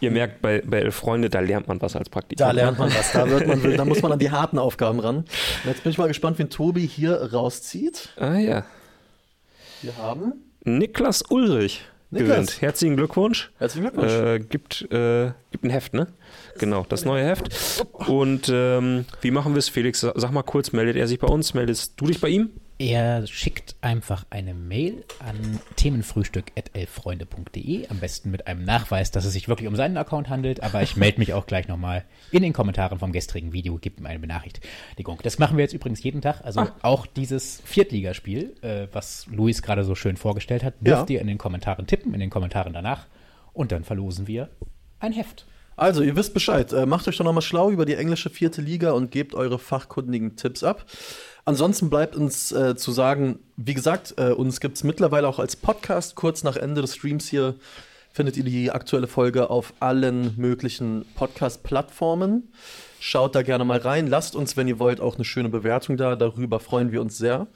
[0.00, 2.48] Ihr merkt, bei, bei Elf Freunde, da lernt man was als Praktikant.
[2.48, 5.16] Da lernt man was, da, wird man, da muss man an die harten Aufgaben ran.
[5.18, 5.26] Und
[5.64, 8.10] jetzt bin ich mal gespannt, wen Tobi hier rauszieht.
[8.16, 8.64] Ah ja.
[9.82, 10.32] Wir haben.
[10.64, 12.28] Niklas Ulrich Niklas.
[12.30, 12.62] gewinnt.
[12.62, 13.50] Herzlichen Glückwunsch.
[13.58, 14.12] Herzlichen Glückwunsch.
[14.12, 16.08] Äh, gibt, äh, gibt ein Heft, ne?
[16.58, 17.84] Genau, das neue Heft.
[17.92, 20.00] Und ähm, wie machen wir es, Felix?
[20.00, 21.54] Sa- Sag mal kurz, meldet er sich bei uns?
[21.54, 22.50] Meldest du dich bei ihm?
[22.78, 29.48] Er schickt einfach eine Mail an themenfrühstück.elffreunde.de, am besten mit einem Nachweis, dass es sich
[29.48, 32.98] wirklich um seinen Account handelt, aber ich melde mich auch gleich nochmal in den Kommentaren
[32.98, 35.18] vom gestrigen Video, gibt ihm eine Benachrichtigung.
[35.22, 39.82] Das machen wir jetzt übrigens jeden Tag, also auch dieses Viertligaspiel, äh, was Luis gerade
[39.84, 41.14] so schön vorgestellt hat, dürft Ja.
[41.14, 43.06] ihr in den Kommentaren tippen, in den Kommentaren danach
[43.54, 44.50] und dann verlosen wir
[45.00, 45.46] ein Heft.
[45.78, 46.72] Also, ihr wisst Bescheid.
[46.72, 50.34] Äh, macht euch doch nochmal schlau über die englische vierte Liga und gebt eure fachkundigen
[50.36, 50.86] Tipps ab.
[51.48, 55.54] Ansonsten bleibt uns äh, zu sagen, wie gesagt, äh, uns gibt es mittlerweile auch als
[55.54, 56.16] Podcast.
[56.16, 57.54] Kurz nach Ende des Streams hier
[58.10, 62.50] findet ihr die aktuelle Folge auf allen möglichen Podcast-Plattformen.
[62.98, 64.08] Schaut da gerne mal rein.
[64.08, 66.16] Lasst uns, wenn ihr wollt, auch eine schöne Bewertung da.
[66.16, 67.46] Darüber freuen wir uns sehr.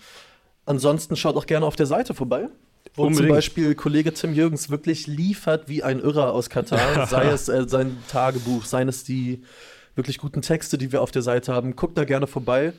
[0.67, 2.49] Ansonsten schaut auch gerne auf der Seite vorbei.
[2.95, 3.27] Wo Unbedingt.
[3.27, 7.69] zum Beispiel Kollege Tim Jürgens wirklich liefert wie ein Irrer aus Katar, sei es äh,
[7.69, 9.43] sein Tagebuch, seien es die
[9.97, 11.75] wirklich guten Texte, die wir auf der Seite haben.
[11.75, 12.73] Guckt da gerne vorbei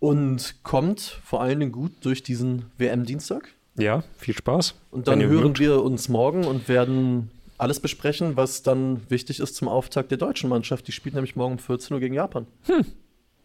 [0.00, 3.48] und kommt vor allen Dingen gut durch diesen WM-Dienstag.
[3.78, 4.74] Ja, viel Spaß.
[4.90, 5.60] Und dann hören mögt.
[5.60, 10.48] wir uns morgen und werden alles besprechen, was dann wichtig ist zum Auftakt der deutschen
[10.48, 10.86] Mannschaft.
[10.88, 12.46] Die spielt nämlich morgen um 14 Uhr gegen Japan.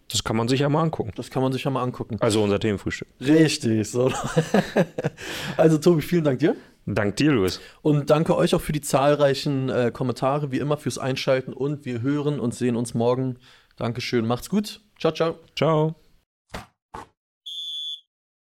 [0.09, 1.11] Das kann man sich ja mal angucken.
[1.15, 2.17] Das kann man sich ja mal angucken.
[2.19, 3.07] Also unser Themenfrühstück.
[3.21, 4.11] Richtig, so.
[5.57, 6.55] also Tobi, vielen Dank dir.
[6.85, 7.61] Dank dir, Louis.
[7.81, 12.01] Und danke euch auch für die zahlreichen äh, Kommentare, wie immer fürs Einschalten und wir
[12.01, 13.37] hören und sehen uns morgen.
[13.77, 14.81] Dankeschön, macht's gut.
[14.99, 15.35] Ciao, ciao.
[15.55, 16.00] Ciao.